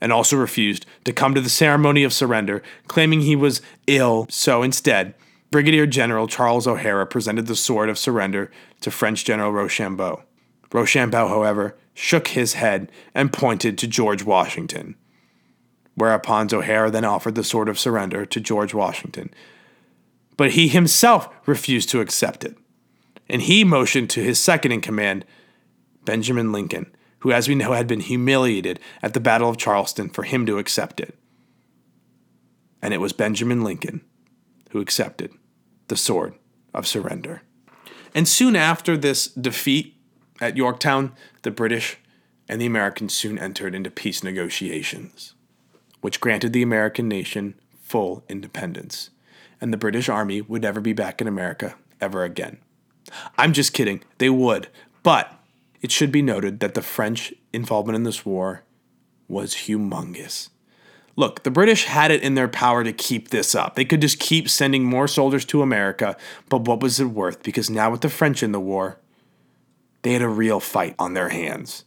[0.00, 4.26] and also refused to come to the ceremony of surrender, claiming he was ill.
[4.30, 5.14] So instead,
[5.50, 10.22] Brigadier General Charles O'Hara presented the sword of surrender to French General Rochambeau.
[10.72, 14.96] Rochambeau, however, shook his head and pointed to George Washington.
[15.94, 19.32] Whereupon O'Hara then offered the sword of surrender to George Washington.
[20.36, 22.56] But he himself refused to accept it,
[23.30, 25.24] and he motioned to his second in command,
[26.04, 26.94] Benjamin Lincoln,
[27.26, 30.58] who, as we know, had been humiliated at the Battle of Charleston, for him to
[30.58, 31.18] accept it.
[32.80, 34.02] And it was Benjamin Lincoln
[34.70, 35.32] who accepted
[35.88, 36.34] the sword
[36.72, 37.42] of surrender.
[38.14, 39.96] And soon after this defeat
[40.40, 41.98] at Yorktown, the British
[42.48, 45.34] and the Americans soon entered into peace negotiations,
[46.02, 49.10] which granted the American nation full independence,
[49.60, 52.58] and the British Army would never be back in America ever again.
[53.36, 54.68] I'm just kidding, they would,
[55.02, 55.32] but
[55.80, 58.64] it should be noted that the French involvement in this war
[59.28, 60.50] was humongous.
[61.16, 63.74] Look, the British had it in their power to keep this up.
[63.74, 66.16] They could just keep sending more soldiers to America,
[66.50, 67.42] but what was it worth?
[67.42, 68.98] Because now with the French in the war,
[70.02, 71.84] they had a real fight on their hands.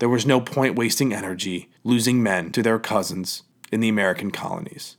[0.00, 3.42] There was no point wasting energy losing men to their cousins
[3.72, 4.96] in the American colonies.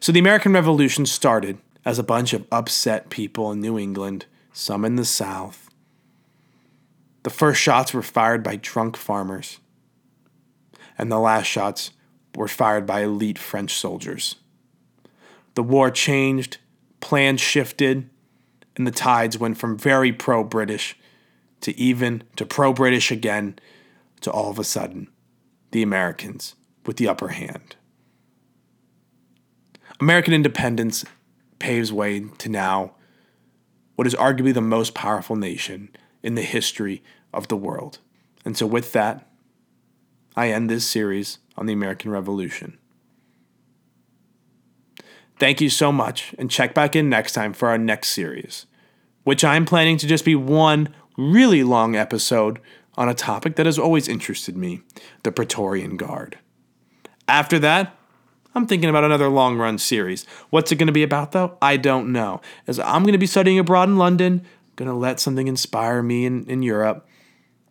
[0.00, 4.84] So the American Revolution started as a bunch of upset people in New England, some
[4.84, 5.63] in the South,
[7.24, 9.58] the first shots were fired by drunk farmers,
[10.96, 11.90] and the last shots
[12.36, 14.36] were fired by elite French soldiers.
[15.54, 16.58] The war changed,
[17.00, 18.08] plans shifted,
[18.76, 20.96] and the tides went from very pro British
[21.62, 23.58] to even to pro British again
[24.20, 25.08] to all of a sudden
[25.70, 26.54] the Americans
[26.84, 27.76] with the upper hand.
[30.00, 31.04] American independence
[31.58, 32.94] paves way to now
[33.94, 35.88] what is arguably the most powerful nation
[36.24, 37.98] in the history of the world.
[38.44, 39.28] And so, with that,
[40.34, 42.78] I end this series on the American Revolution.
[45.38, 48.66] Thank you so much, and check back in next time for our next series,
[49.24, 52.60] which I'm planning to just be one really long episode
[52.96, 54.80] on a topic that has always interested me
[55.24, 56.38] the Praetorian Guard.
[57.28, 57.96] After that,
[58.54, 60.24] I'm thinking about another long run series.
[60.50, 61.58] What's it going to be about, though?
[61.60, 62.40] I don't know.
[62.66, 64.46] As I'm going to be studying abroad in London,
[64.76, 67.06] going to let something inspire me in, in Europe.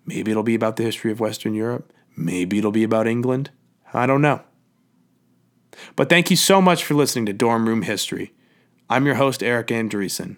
[0.06, 1.92] Maybe it'll be about the history of Western Europe.
[2.16, 3.52] Maybe it'll be about England.
[3.94, 4.42] I don't know.
[5.96, 8.34] But thank you so much for listening to Dorm Room History.
[8.90, 10.38] I'm your host, Eric Andreessen.